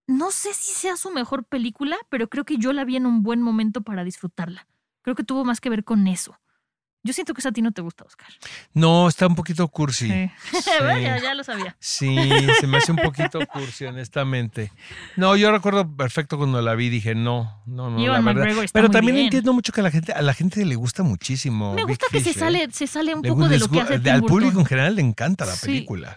No 0.07 0.31
sé 0.31 0.53
si 0.55 0.73
sea 0.73 0.97
su 0.97 1.11
mejor 1.11 1.45
película, 1.45 1.97
pero 2.09 2.29
creo 2.29 2.45
que 2.45 2.57
yo 2.59 2.73
la 2.73 2.85
vi 2.85 2.97
en 2.97 3.07
un 3.07 3.23
buen 3.23 3.41
momento 3.43 3.83
para 3.83 4.05
disfrutarla. 4.05 4.67
Creo 5.03 5.15
que 5.15 5.25
tuvo 5.25 5.45
más 5.45 5.61
que 5.61 5.71
ver 5.71 5.85
con 5.85 6.07
eso. 6.09 6.37
Yo 7.03 7.15
siento 7.15 7.33
que 7.33 7.41
esa 7.41 7.49
a 7.49 7.53
ti 7.53 7.63
no 7.63 7.73
te 7.73 7.81
gusta, 7.81 8.05
Oscar. 8.05 8.29
No, 8.75 9.09
está 9.09 9.27
un 9.27 9.35
poquito 9.35 9.67
cursi. 9.69 10.07
Sí. 10.09 10.31
Sí. 10.61 10.71
ya, 11.03 11.19
ya 11.19 11.35
lo 11.35 11.43
sabía. 11.45 11.75
Sí, 11.79 12.15
se 12.61 12.67
me 12.67 12.77
hace 12.77 12.93
un 12.93 12.99
poquito 12.99 13.39
cursi, 13.47 13.87
honestamente. 13.87 14.71
No, 15.17 15.35
yo 15.35 15.51
recuerdo 15.51 15.91
perfecto 15.97 16.37
cuando 16.37 16.61
la 16.61 16.75
vi, 16.75 16.91
dije, 16.91 17.15
no, 17.15 17.63
no, 17.67 17.89
no, 17.89 17.99
Ewan 18.05 18.25
la 18.25 18.33
verdad. 18.35 18.67
Pero 18.73 18.91
también 18.91 19.15
bien. 19.15 19.27
entiendo 19.27 19.55
mucho 19.55 19.73
que 19.73 19.81
a 19.81 19.85
la 19.85 19.91
gente, 19.91 20.13
a 20.13 20.21
la 20.21 20.35
gente 20.35 20.65
le 20.65 20.75
gusta 20.75 21.03
muchísimo. 21.03 21.71
Me 21.75 21.85
Big 21.85 21.89
gusta 21.89 22.07
que 22.13 22.21
se 22.21 22.31
¿eh? 22.31 22.35
sale, 22.35 22.69
se 22.71 22.87
sale 22.87 23.15
un 23.15 23.23
Le 23.23 23.31
poco 23.31 23.49
de 23.49 23.59
lo 23.59 23.69
que 23.69 23.81
hace 23.81 23.99
Tim 23.99 24.13
Al 24.13 24.21
Burton. 24.21 24.37
público 24.39 24.61
en 24.61 24.67
general 24.67 24.95
le 24.97 25.03
encanta 25.03 25.47
la 25.47 25.55
Sí, 25.55 25.67
película. 25.67 26.17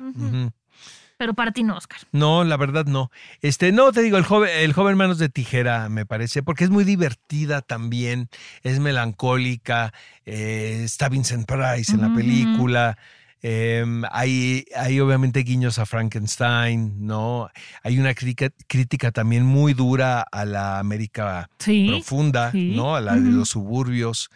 Pero 1.23 1.33
para 1.35 1.53
ti 1.53 1.63
no, 1.63 1.77
Oscar. 1.77 1.99
No, 2.11 2.43
la 2.43 2.57
verdad 2.57 2.85
no. 2.85 3.09
Este, 3.41 3.71
no, 3.71 3.93
te 3.93 4.01
digo, 4.01 4.17
el 4.17 4.25
joven, 4.25 4.49
el 4.53 4.73
joven 4.73 4.97
Manos 4.97 5.19
de 5.19 5.29
Tijera, 5.29 5.87
me 5.87 6.05
parece, 6.05 6.43
porque 6.43 6.65
es 6.65 6.69
muy 6.69 6.83
divertida 6.83 7.61
también, 7.61 8.27
es 8.61 8.79
melancólica, 8.81 9.93
eh, 10.25 10.81
está 10.83 11.07
Vincent 11.07 11.47
Price 11.47 11.93
en 11.93 12.01
la 12.01 12.13
película. 12.13 12.97
eh, 13.41 13.85
hay, 14.11 14.65
hay 14.75 14.99
obviamente 14.99 15.39
guiños 15.43 15.79
a 15.79 15.85
Frankenstein, 15.85 17.05
¿no? 17.05 17.49
Hay 17.83 17.99
una 17.99 18.13
crítica, 18.13 18.49
crítica 18.67 19.11
también 19.11 19.45
muy 19.45 19.73
dura 19.73 20.21
a 20.29 20.43
la 20.43 20.79
América 20.79 21.49
Sí. 21.59 21.87
profunda, 21.89 22.51
sí. 22.51 22.73
¿no? 22.75 22.95
A 22.97 23.01
la 23.01 23.15
de 23.15 23.31
los 23.31 23.47
suburbios. 23.49 24.29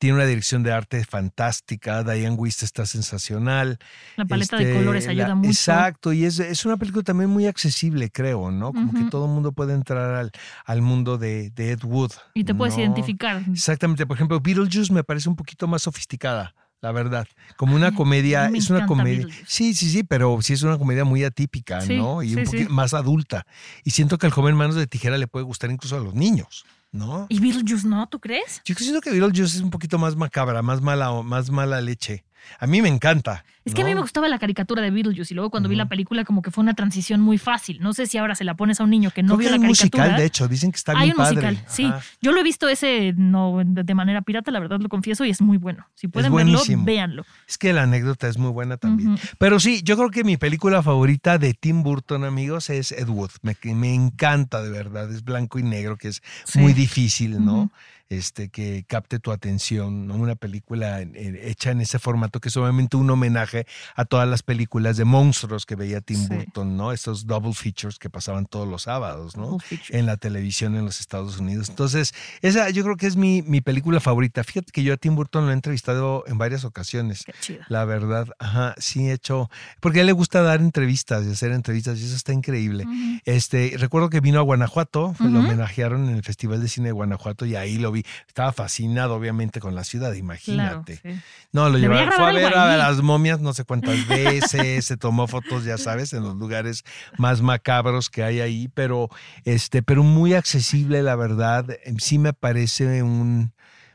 Tiene 0.00 0.14
una 0.16 0.24
dirección 0.24 0.62
de 0.62 0.72
arte 0.72 1.04
fantástica. 1.04 2.02
Diane 2.02 2.34
Wist 2.34 2.62
está 2.62 2.86
sensacional. 2.86 3.78
La 4.16 4.24
paleta 4.24 4.56
de 4.56 4.62
Este, 4.62 4.74
colores 4.74 5.06
ayuda 5.06 5.28
la- 5.28 5.34
mucho. 5.34 5.50
Exacto, 5.50 6.14
y 6.14 6.24
es, 6.24 6.38
es 6.40 6.64
una 6.64 6.78
película 6.78 7.02
también 7.04 7.28
muy 7.28 7.46
accesible, 7.46 8.10
creo, 8.10 8.50
¿no? 8.50 8.72
Como 8.72 8.94
que 8.94 9.04
todo 9.10 9.26
el 9.26 9.30
mundo 9.32 9.52
puede 9.52 9.74
entrar 9.74 10.14
al, 10.14 10.30
al 10.64 10.80
mundo 10.80 11.18
de, 11.18 11.50
de 11.50 11.72
Ed 11.72 11.84
Wood. 11.84 12.12
Y 12.32 12.44
te 12.44 12.54
puedes 12.54 12.78
identificar. 12.78 13.42
Exactamente, 13.52 14.06
por 14.06 14.16
ejemplo, 14.16 14.40
Beetlejuice 14.40 14.90
me 14.90 15.04
parece 15.04 15.28
un 15.28 15.36
poquito 15.36 15.68
más 15.68 15.82
sofisticada. 15.82 16.54
La 16.80 16.92
verdad, 16.92 17.28
como 17.58 17.76
una 17.76 17.92
comedia, 17.94 18.48
me 18.48 18.56
es 18.56 18.70
una 18.70 18.86
comedia. 18.86 19.26
Sí, 19.46 19.74
sí, 19.74 19.90
sí, 19.90 20.02
pero 20.02 20.38
sí 20.40 20.54
es 20.54 20.62
una 20.62 20.78
comedia 20.78 21.04
muy 21.04 21.24
atípica, 21.24 21.82
Sí, 21.82 21.94
¿no? 21.98 22.22
Y 22.22 22.30
sí, 22.30 22.36
un 22.36 22.46
sí. 22.46 22.52
poquito 22.52 22.72
más 22.72 22.94
adulta. 22.94 23.44
Y 23.84 23.90
siento 23.90 24.16
que 24.16 24.24
el 24.24 24.32
joven 24.32 24.56
Manos 24.56 24.76
de 24.76 24.86
Tijera 24.86 25.18
le 25.18 25.26
puede 25.26 25.44
gustar 25.44 25.70
incluso 25.70 25.98
a 25.98 26.00
los 26.00 26.14
niños, 26.14 26.64
¿no? 26.92 27.26
¿Y 27.28 27.40
Beetlejuice 27.40 27.86
no? 27.86 28.08
¿Tú 28.08 28.20
crees? 28.20 28.60
Yo 28.64 28.74
siento 28.74 29.00
que 29.00 29.10
Beetlejuice 29.10 29.56
es 29.56 29.62
un 29.62 29.70
poquito 29.70 29.98
más 29.98 30.16
macabra, 30.16 30.62
más 30.62 30.80
mala, 30.80 31.22
más 31.22 31.50
mala 31.50 31.80
leche. 31.80 32.24
A 32.58 32.66
mí 32.66 32.82
me 32.82 32.88
encanta. 32.88 33.44
Es 33.70 33.74
que 33.74 33.82
a 33.82 33.84
mí 33.84 33.94
me 33.94 34.00
gustaba 34.00 34.28
la 34.28 34.38
caricatura 34.38 34.82
de 34.82 34.90
Beetlejuice 34.90 35.32
y 35.32 35.36
luego 35.36 35.50
cuando 35.50 35.68
vi 35.68 35.76
la 35.76 35.88
película 35.88 36.24
como 36.24 36.42
que 36.42 36.50
fue 36.50 36.62
una 36.62 36.74
transición 36.74 37.20
muy 37.20 37.38
fácil. 37.38 37.78
No 37.80 37.92
sé 37.92 38.06
si 38.06 38.18
ahora 38.18 38.34
se 38.34 38.44
la 38.44 38.54
pones 38.54 38.80
a 38.80 38.84
un 38.84 38.90
niño 38.90 39.10
que 39.10 39.22
no 39.22 39.36
Creo 39.36 39.38
que 39.38 39.44
vio 39.44 39.48
hay 39.54 39.58
la 39.60 39.66
un 39.68 39.72
caricatura. 39.74 40.04
musical, 40.04 40.20
de 40.20 40.26
hecho, 40.26 40.48
dicen 40.48 40.72
que 40.72 40.76
está 40.76 40.92
Hay 40.92 41.08
bien 41.08 41.10
un 41.12 41.16
padre. 41.16 41.34
musical, 41.34 41.64
sí. 41.68 41.84
Ajá. 41.84 42.00
Yo 42.20 42.32
lo 42.32 42.40
he 42.40 42.42
visto 42.42 42.68
ese 42.68 43.12
no 43.16 43.60
de 43.64 43.94
manera 43.94 44.22
pirata, 44.22 44.50
la 44.50 44.60
verdad 44.60 44.80
lo 44.80 44.88
confieso, 44.88 45.24
y 45.24 45.30
es 45.30 45.40
muy 45.40 45.56
bueno. 45.58 45.86
Si 45.94 46.08
pueden 46.08 46.34
verlo, 46.34 46.60
véanlo. 46.78 47.24
Es 47.48 47.58
que 47.58 47.72
la 47.72 47.82
anécdota 47.82 48.28
es 48.28 48.36
muy 48.38 48.50
buena 48.50 48.76
también. 48.76 49.16
Pero 49.38 49.60
sí, 49.60 49.82
yo 49.82 49.96
creo 49.96 50.10
que 50.10 50.24
mi 50.24 50.36
película 50.36 50.82
favorita 50.82 51.38
de 51.38 51.54
Tim 51.54 51.82
Burton, 51.82 52.24
amigos, 52.24 52.70
es 52.70 52.92
Ed 52.92 53.08
Wood. 53.08 53.30
Me, 53.42 53.54
que 53.54 53.74
me 53.74 53.94
encanta 53.94 54.62
de 54.62 54.70
verdad. 54.70 55.10
Es 55.12 55.24
blanco 55.24 55.58
y 55.58 55.62
negro, 55.62 55.96
que 55.96 56.08
es 56.08 56.22
Sí. 56.44 56.58
muy 56.58 56.72
difícil, 56.72 57.44
¿no? 57.44 57.70
Este, 58.08 58.48
que 58.48 58.84
capte 58.88 59.20
tu 59.20 59.30
atención, 59.30 60.08
¿no? 60.08 60.16
Una 60.16 60.34
película 60.34 61.00
hecha 61.00 61.70
en 61.70 61.80
ese 61.80 62.00
formato, 62.00 62.40
que 62.40 62.48
es 62.48 62.56
obviamente 62.56 62.96
un 62.96 63.08
homenaje 63.08 63.59
a 63.96 64.04
todas 64.04 64.28
las 64.28 64.42
películas 64.42 64.96
de 64.96 65.04
monstruos 65.04 65.66
que 65.66 65.74
veía 65.76 66.00
Tim 66.00 66.16
Sí. 66.20 66.28
Burton, 66.34 66.76
¿no? 66.76 66.92
Estos 66.92 67.26
double 67.26 67.54
features 67.54 67.98
que 67.98 68.10
pasaban 68.10 68.46
todos 68.46 68.68
los 68.68 68.82
sábados, 68.82 69.36
¿no? 69.36 69.58
En 69.88 70.06
la 70.06 70.16
televisión 70.16 70.76
en 70.76 70.84
los 70.84 71.00
Estados 71.00 71.38
Unidos. 71.38 71.68
Entonces, 71.68 72.12
esa 72.42 72.70
yo 72.70 72.82
creo 72.84 72.96
que 72.96 73.06
es 73.06 73.16
mi, 73.16 73.42
mi 73.42 73.60
película 73.60 74.00
favorita. 74.00 74.44
Fíjate 74.44 74.72
que 74.72 74.82
yo 74.82 74.94
a 74.94 74.96
Tim 74.96 75.14
Burton 75.14 75.44
lo 75.46 75.50
he 75.50 75.54
entrevistado 75.54 76.24
en 76.26 76.38
varias 76.38 76.64
ocasiones. 76.64 77.24
Qué 77.24 77.32
chido. 77.40 77.60
La 77.68 77.84
verdad, 77.84 78.28
ajá, 78.38 78.74
sí 78.78 79.08
he 79.08 79.12
hecho, 79.12 79.50
porque 79.80 79.98
a 79.98 80.00
él 80.02 80.06
le 80.06 80.12
gusta 80.12 80.42
dar 80.42 80.60
entrevistas 80.60 81.24
y 81.26 81.30
hacer 81.32 81.52
entrevistas 81.52 81.98
y 82.00 82.04
eso 82.04 82.16
está 82.16 82.32
increíble. 82.32 82.84
Este, 83.24 83.74
recuerdo 83.78 84.10
que 84.10 84.20
vino 84.20 84.38
a 84.38 84.42
Guanajuato, 84.42 85.14
lo 85.20 85.40
homenajearon 85.40 86.08
en 86.08 86.16
el 86.16 86.22
Festival 86.22 86.60
de 86.60 86.68
Cine 86.68 86.86
de 86.88 86.92
Guanajuato 86.92 87.46
y 87.46 87.56
ahí 87.56 87.78
lo 87.78 87.92
vi. 87.92 88.04
Estaba 88.26 88.52
fascinado, 88.52 89.14
obviamente, 89.14 89.60
con 89.60 89.74
la 89.74 89.84
ciudad, 89.84 90.08
Claro, 90.10 90.18
imagínate. 90.18 90.96
sí. 90.96 91.20
No, 91.52 91.68
lo 91.68 91.78
llevaron, 91.78 92.12
fue 92.12 92.24
a 92.28 92.32
ver 92.32 92.54
a 92.56 92.76
las 92.76 93.02
momias 93.02 93.39
no 93.40 93.52
sé 93.54 93.64
cuántas 93.64 94.06
veces, 94.08 94.84
se 94.84 94.96
tomó 94.96 95.26
fotos, 95.26 95.64
ya 95.64 95.78
sabes, 95.78 96.12
en 96.12 96.22
los 96.22 96.36
lugares 96.36 96.84
más 97.18 97.42
macabros 97.42 98.10
que 98.10 98.22
hay 98.22 98.40
ahí, 98.40 98.68
pero 98.68 99.08
este, 99.44 99.82
pero 99.82 100.02
muy 100.02 100.34
accesible, 100.34 101.02
la 101.02 101.16
verdad. 101.16 101.66
Em, 101.84 101.96
Sí 101.98 102.18
me 102.18 102.32
parece 102.32 103.02
un, 103.02 103.52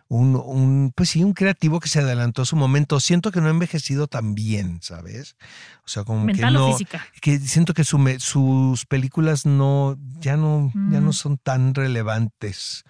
un, 0.07 0.35
un, 0.35 0.91
pues 0.95 1.09
sí, 1.09 1.23
un 1.23 1.33
creativo 1.33 1.79
que 1.79 1.89
se 1.89 1.99
adelantó 1.99 2.43
a 2.43 2.45
su 2.45 2.55
momento. 2.55 2.99
Siento 2.99 3.31
que 3.31 3.41
no 3.41 3.47
ha 3.47 3.51
envejecido 3.51 4.07
tan 4.07 4.35
bien, 4.35 4.79
¿sabes? 4.81 5.35
O 5.85 5.87
sea, 5.87 6.03
como 6.03 6.23
Mental 6.25 6.53
que 6.53 6.57
o 6.57 6.59
no, 6.67 6.71
física. 6.73 7.05
que 7.21 7.39
siento 7.39 7.73
que 7.73 7.83
su 7.83 7.97
sus 8.19 8.85
películas 8.85 9.45
no, 9.45 9.97
ya 10.19 10.37
no, 10.37 10.71
ya 10.91 11.01
no 11.01 11.09
Mm. 11.09 11.13
son 11.13 11.37
tan 11.37 11.73
relevantes. 11.73 12.83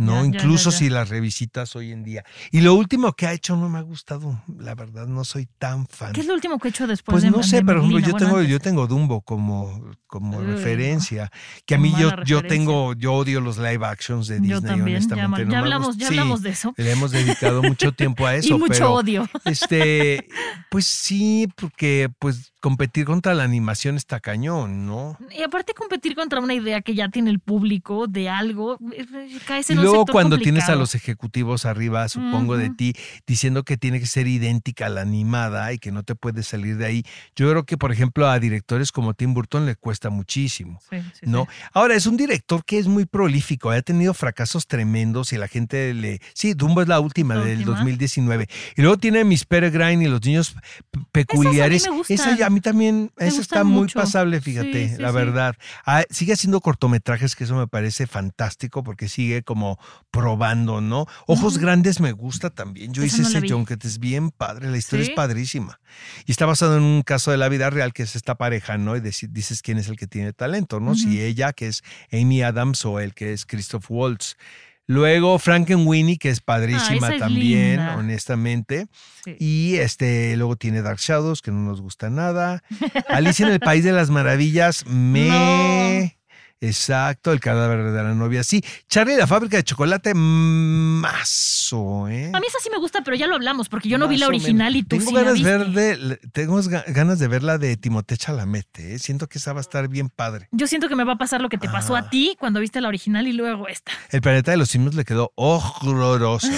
¿No? 0.00 0.20
Ya, 0.20 0.26
Incluso 0.26 0.70
ya, 0.70 0.74
ya. 0.74 0.78
si 0.78 0.88
las 0.90 1.08
revisitas 1.08 1.76
hoy 1.76 1.92
en 1.92 2.02
día. 2.02 2.24
Y 2.50 2.60
lo 2.62 2.74
último 2.74 3.12
que 3.12 3.26
ha 3.26 3.32
hecho 3.32 3.54
no 3.56 3.68
me 3.68 3.78
ha 3.78 3.82
gustado, 3.82 4.42
la 4.58 4.74
verdad, 4.74 5.06
no 5.06 5.24
soy 5.24 5.46
tan 5.58 5.86
fan. 5.86 6.12
¿Qué 6.12 6.20
es 6.22 6.26
lo 6.26 6.34
último 6.34 6.58
que 6.58 6.68
he 6.68 6.70
hecho 6.70 6.86
después 6.86 7.12
Pues 7.12 7.22
de 7.22 7.30
no 7.30 7.42
sé, 7.42 7.56
de 7.56 7.64
pero 7.64 7.80
por 7.80 7.90
ejemplo, 7.90 7.96
Merlina? 8.00 8.06
yo 8.08 8.12
Bueno, 8.12 8.26
tengo, 8.26 8.36
antes. 8.38 8.50
yo 8.50 8.60
tengo 8.60 8.86
Dumbo 8.86 9.20
como, 9.22 9.92
como 10.06 10.38
Uy, 10.38 10.44
no. 10.46 10.52
referencia. 10.56 11.30
Que 11.66 11.74
a 11.74 11.78
mí 11.78 11.92
yo, 11.98 12.10
yo 12.24 12.42
tengo, 12.42 12.94
yo 12.94 13.12
odio 13.14 13.40
los 13.40 13.58
live 13.58 13.84
actions 13.86 14.26
de 14.28 14.36
Disney, 14.40 14.50
Yo 14.50 14.60
también, 14.62 15.00
ya, 15.00 15.14
honestamente. 15.14 15.44
no 15.44 15.50
ya 15.52 15.58
me 15.58 15.62
hablamos, 15.64 15.96
ya 15.96 16.08
Sí, 16.08 16.14
hablamos 16.18 16.42
de 16.42 16.50
eso. 16.50 16.74
Le 16.76 16.92
hemos 16.92 17.10
dedicado 17.10 17.62
mucho 17.62 17.92
tiempo 17.92 18.26
a 18.26 18.34
eso. 18.36 18.48
y 18.48 18.58
mucho 18.58 18.72
pero, 18.72 18.92
odio. 18.94 19.28
Este, 19.44 20.26
pues 20.70 20.86
sí, 20.86 21.48
porque 21.56 22.10
pues 22.18 22.52
competir 22.60 23.06
contra 23.06 23.34
la 23.34 23.42
animación 23.44 23.96
está 23.96 24.20
cañón, 24.20 24.86
¿no? 24.86 25.18
Y 25.36 25.42
aparte 25.42 25.72
competir 25.74 26.14
contra 26.14 26.40
una 26.40 26.54
idea 26.54 26.82
que 26.82 26.94
ya 26.94 27.08
tiene 27.08 27.30
el 27.30 27.40
público 27.40 28.06
de 28.06 28.28
algo, 28.28 28.78
caes 29.46 29.70
Y 29.70 29.72
en 29.72 29.78
un 29.78 29.84
luego 29.84 30.00
sector 30.00 30.12
cuando 30.12 30.38
tienes 30.38 30.68
a 30.68 30.76
los 30.76 30.94
ejecutivos 30.94 31.64
arriba, 31.64 32.08
supongo, 32.08 32.56
de 32.56 32.70
ti, 32.70 32.94
diciendo 33.26 33.64
que 33.64 33.76
tiene 33.76 33.98
que 33.98 34.06
ser 34.06 34.26
idéntica 34.26 34.86
a 34.86 34.88
la 34.90 35.00
animada 35.00 35.72
y 35.72 35.78
que 35.78 35.90
no 35.90 36.02
te 36.02 36.14
puedes 36.14 36.46
salir 36.46 36.76
de 36.76 36.86
ahí, 36.86 37.04
yo 37.34 37.48
creo 37.50 37.64
que, 37.64 37.78
por 37.78 37.92
ejemplo, 37.92 38.28
a 38.28 38.38
directores 38.38 38.92
como 38.92 39.14
Tim 39.14 39.32
Burton 39.32 39.64
le 39.66 39.76
cuesta 39.76 40.10
muchísimo. 40.10 40.80
Sí, 40.90 40.98
sí, 41.14 41.20
¿no? 41.22 41.46
sí. 41.50 41.62
Ahora, 41.72 41.94
es 41.94 42.06
un 42.06 42.16
director 42.16 42.64
que 42.64 42.78
es 42.78 42.86
muy 42.86 43.06
prolífico, 43.06 43.70
ha 43.70 43.80
tenido 43.82 44.12
fracasos 44.12 44.66
tremendos 44.66 45.32
y 45.32 45.38
la 45.38 45.48
gente 45.48 45.94
le... 45.94 46.20
Sí, 46.34 46.52
Dumbo 46.54 46.82
es 46.82 46.88
la 46.88 47.00
última 47.00 47.34
La 47.36 47.44
del 47.44 47.60
última. 47.60 47.76
2019. 47.76 48.48
Y 48.76 48.82
luego 48.82 48.98
tiene 48.98 49.24
Miss 49.24 49.46
Peregrine 49.46 50.04
y 50.04 50.08
los 50.08 50.22
niños 50.24 50.54
peculiares. 51.12 51.88
me 51.90 52.00
Esa 52.00 52.30
gustan. 52.30 52.36
ya 52.36 52.49
a 52.50 52.52
mí 52.52 52.60
también, 52.60 53.12
esa 53.16 53.40
está 53.40 53.64
muy 53.64 53.88
pasable, 53.88 54.40
fíjate, 54.40 54.88
Sí, 54.88 54.96
sí, 54.96 55.02
la 55.02 55.10
verdad. 55.12 55.56
Ah, 55.86 56.04
sigue 56.10 56.32
haciendo 56.32 56.60
cortometrajes, 56.60 57.36
que 57.36 57.44
eso 57.44 57.54
me 57.54 57.66
parece 57.66 58.06
fantástico 58.06 58.82
porque 58.82 59.08
sigue 59.08 59.42
como 59.42 59.78
probando, 60.10 60.80
¿no? 60.80 61.06
Ojos. 61.26 61.58
Grandes 61.58 62.00
me 62.00 62.12
gusta 62.12 62.50
también. 62.50 62.92
Yo 62.92 63.04
hice 63.04 63.22
no 63.22 63.28
ese. 63.28 63.48
Junket, 63.48 63.84
es 63.84 63.98
bien 63.98 64.30
padre, 64.30 64.70
la 64.70 64.76
historia 64.76 65.04
es 65.04 65.10
padrísima. 65.10 65.80
Y 66.26 66.32
está 66.32 66.46
basado 66.46 66.76
en 66.76 66.82
un 66.82 67.02
caso 67.02 67.30
de 67.30 67.36
la 67.36 67.48
vida 67.48 67.70
real, 67.70 67.92
que 67.92 68.02
es 68.02 68.16
esta 68.16 68.36
pareja, 68.36 68.78
¿no? 68.78 68.96
Y 68.96 69.00
dices 69.00 69.62
quién 69.62 69.78
es 69.78 69.88
el 69.88 69.96
que 69.96 70.06
tiene 70.06 70.32
talento, 70.32 70.80
¿no? 70.80 70.94
Si 70.94 71.20
ella, 71.20 71.52
que 71.52 71.68
es 71.68 71.82
Amy 72.12 72.42
Adams, 72.42 72.84
o 72.84 73.00
el 73.00 73.14
que 73.14 73.32
es 73.32 73.46
Christoph 73.46 73.90
Waltz. 73.90 74.36
Luego 74.90 75.38
Frankenweenie, 75.38 76.18
que 76.18 76.30
es 76.30 76.40
padrísima 76.40 77.10
es 77.10 77.20
también, 77.20 77.76
linda. 77.76 77.96
honestamente. 77.96 78.88
Sí. 79.24 79.36
Y 79.38 79.76
este, 79.76 80.36
luego 80.36 80.56
tiene 80.56 80.82
Dark 80.82 80.98
Shadows, 80.98 81.42
que 81.42 81.52
no 81.52 81.60
nos 81.60 81.80
gusta 81.80 82.10
nada. 82.10 82.64
Alicia 83.08 83.46
en 83.46 83.52
el 83.52 83.60
País 83.60 83.84
de 83.84 83.92
las 83.92 84.10
Maravillas, 84.10 84.84
me. 84.86 86.19
Exacto, 86.62 87.32
el 87.32 87.40
cadáver 87.40 87.90
de 87.90 88.02
la 88.02 88.14
novia, 88.14 88.42
sí. 88.44 88.62
Charlie 88.88 89.16
la 89.16 89.26
fábrica 89.26 89.56
de 89.56 89.64
chocolate, 89.64 90.12
mazo, 90.14 92.08
¿eh? 92.08 92.30
A 92.34 92.40
mí 92.40 92.46
esa 92.46 92.58
sí 92.62 92.68
me 92.70 92.78
gusta, 92.78 93.00
pero 93.02 93.16
ya 93.16 93.26
lo 93.26 93.34
hablamos, 93.34 93.68
porque 93.68 93.88
yo 93.88 93.96
no 93.98 94.08
vi 94.08 94.16
la 94.18 94.28
original 94.28 94.72
menos. 94.74 94.80
y 94.80 94.82
tú 94.82 94.96
tengo 94.98 95.08
sí 95.10 95.14
la 95.14 95.20
ganas 95.22 95.34
viste. 95.34 95.50
ver 95.50 95.66
de, 95.68 96.16
tengo 96.32 96.60
ga- 96.62 96.84
ganas 96.92 97.18
de 97.18 97.28
ver 97.28 97.42
la 97.42 97.58
de 97.58 97.76
Timothée 97.76 98.16
Chalamet, 98.18 98.66
¿eh? 98.78 98.98
Siento 98.98 99.26
que 99.28 99.38
esa 99.38 99.52
va 99.52 99.60
a 99.60 99.62
estar 99.62 99.88
bien 99.88 100.10
padre. 100.10 100.48
Yo 100.52 100.66
siento 100.66 100.88
que 100.88 100.96
me 100.96 101.04
va 101.04 101.14
a 101.14 101.18
pasar 101.18 101.40
lo 101.40 101.48
que 101.48 101.58
te 101.58 101.68
pasó 101.68 101.96
Ah. 101.96 102.00
a 102.00 102.10
ti 102.10 102.36
cuando 102.38 102.60
viste 102.60 102.80
la 102.80 102.88
original 102.88 103.26
y 103.26 103.32
luego 103.32 103.66
esta. 103.68 103.92
El 104.10 104.20
planeta 104.20 104.50
de 104.50 104.56
los 104.58 104.68
simios 104.70 104.94
le 104.94 105.04
quedó 105.04 105.32
horrorosa 105.36 106.50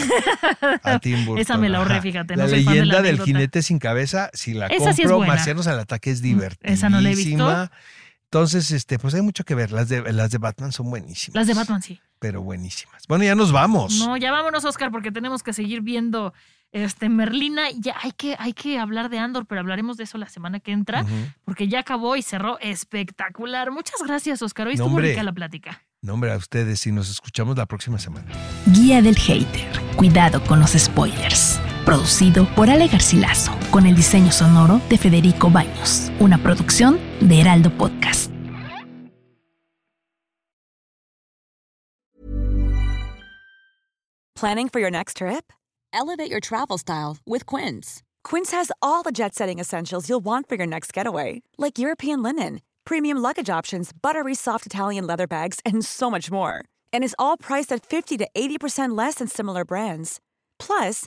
a 0.83 0.99
Tim 1.01 1.25
Burton. 1.27 1.41
Esa 1.41 1.57
me 1.57 1.69
la 1.69 1.79
ahorré, 1.79 2.01
fíjate, 2.01 2.37
La 2.37 2.45
fan 2.49 2.51
de 2.53 2.63
la 2.65 2.71
leyenda 2.73 3.03
del 3.03 3.21
jinete 3.23 3.63
sin 3.63 3.79
cabeza, 3.79 4.31
si 4.33 4.53
la 4.55 4.67
Esa 4.67 4.93
sí 4.93 5.03
es 5.03 5.07
compro, 5.07 5.19
buena. 5.19 5.35
Marcianos 5.35 5.67
al 5.69 5.79
ataque 5.79 6.11
es 6.11 6.23
divertidísima. 6.23 6.75
esa 6.75 6.89
no 6.91 7.01
la 7.01 7.11
he 7.11 7.15
visto. 7.15 7.71
Entonces, 8.33 8.71
este, 8.71 8.99
pues 8.99 9.13
hay 9.13 9.21
mucho 9.21 9.45
que 9.45 9.55
ver. 9.55 9.73
Las 9.73 9.91
de, 9.91 10.11
las 10.11 10.31
de 10.31 10.39
Batman 10.39 10.73
son 10.73 10.89
buenísimas. 10.89 11.35
Las 11.35 11.47
de 11.47 11.53
Batman 11.53 11.83
sí. 11.83 12.01
Pero 12.19 12.41
buenísimas. 12.41 13.07
Bueno, 13.07 13.25
ya 13.25 13.35
nos 13.35 13.53
vamos. 13.53 13.99
No, 13.99 14.17
ya 14.17 14.33
vámonos, 14.33 14.65
Oscar, 14.65 14.91
porque 14.91 15.13
tenemos 15.13 15.43
que 15.43 15.53
seguir 15.53 15.83
viendo 15.83 16.33
este 16.73 17.11
Merlina. 17.11 17.65
Ya 17.77 17.95
hay 18.03 18.13
que, 18.13 18.35
hay 18.39 18.55
que 18.55 18.79
hablar 18.79 19.11
de 19.11 19.19
Andor, 19.19 19.45
pero 19.45 19.61
hablaremos 19.61 19.99
de 19.99 20.05
eso 20.05 20.17
la 20.17 20.31
semana 20.31 20.61
que 20.61 20.73
entra, 20.73 21.05
porque 21.45 21.69
ya 21.69 21.81
acabó 21.81 22.17
y 22.17 22.23
cerró 22.23 22.59
espectacular. 22.61 23.71
Muchas 23.71 24.01
gracias, 24.03 24.41
Oscar. 24.41 24.67
Hoy 24.67 24.77
No, 24.77 24.85
estuvo 24.85 24.99
rica 24.99 25.23
la 25.23 25.33
plática. 25.33 25.83
No, 26.01 26.15
hombre, 26.15 26.33
a 26.33 26.37
ustedes 26.39 26.87
y 26.87 26.91
nos 26.91 27.11
escuchamos 27.11 27.59
la 27.59 27.67
próxima 27.67 27.99
semana. 27.99 28.33
Guía 28.65 29.03
del 29.03 29.15
Hater. 29.15 29.79
Cuidado 29.97 30.43
con 30.45 30.59
los 30.59 30.71
spoilers. 30.71 31.61
Producido 31.85 32.47
por 32.55 32.71
Ale 32.71 32.87
Garcilaso, 32.87 33.53
con 33.71 33.87
el 33.87 33.97
diseño 33.97 34.31
sonoro 34.31 34.81
de 34.89 34.99
Federico 34.99 35.51
Baños. 35.51 36.13
Una 36.21 36.39
producción 36.39 37.01
de 37.21 37.41
Heraldo 37.41 37.71
Podcast. 37.77 38.31
Planning 44.37 44.69
for 44.69 44.81
your 44.81 44.91
next 44.91 45.19
trip? 45.19 45.53
Elevate 45.93 46.29
your 46.31 46.41
travel 46.41 46.77
style 46.77 47.19
with 47.25 47.47
Quince. 47.47 48.03
Quince 48.25 48.51
has 48.51 48.73
all 48.81 49.03
the 49.03 49.13
jet 49.13 49.35
setting 49.35 49.61
essentials 49.61 50.09
you'll 50.09 50.25
want 50.25 50.49
for 50.49 50.57
your 50.57 50.67
next 50.67 50.93
getaway, 50.93 51.43
like 51.59 51.79
European 51.79 52.23
linen, 52.23 52.61
premium 52.85 53.19
luggage 53.19 53.51
options, 53.51 53.93
buttery 53.93 54.35
soft 54.35 54.67
Italian 54.67 55.07
leather 55.07 55.29
bags, 55.29 55.61
and 55.65 55.85
so 55.85 56.11
much 56.11 56.29
more. 56.31 56.65
And 56.93 57.05
is 57.05 57.15
all 57.21 57.37
priced 57.37 57.71
at 57.73 57.85
50 57.87 58.19
to 58.19 58.29
80% 58.35 58.97
less 58.97 59.17
than 59.17 59.29
similar 59.29 59.65
brands. 59.65 60.19
Plus, 60.59 61.07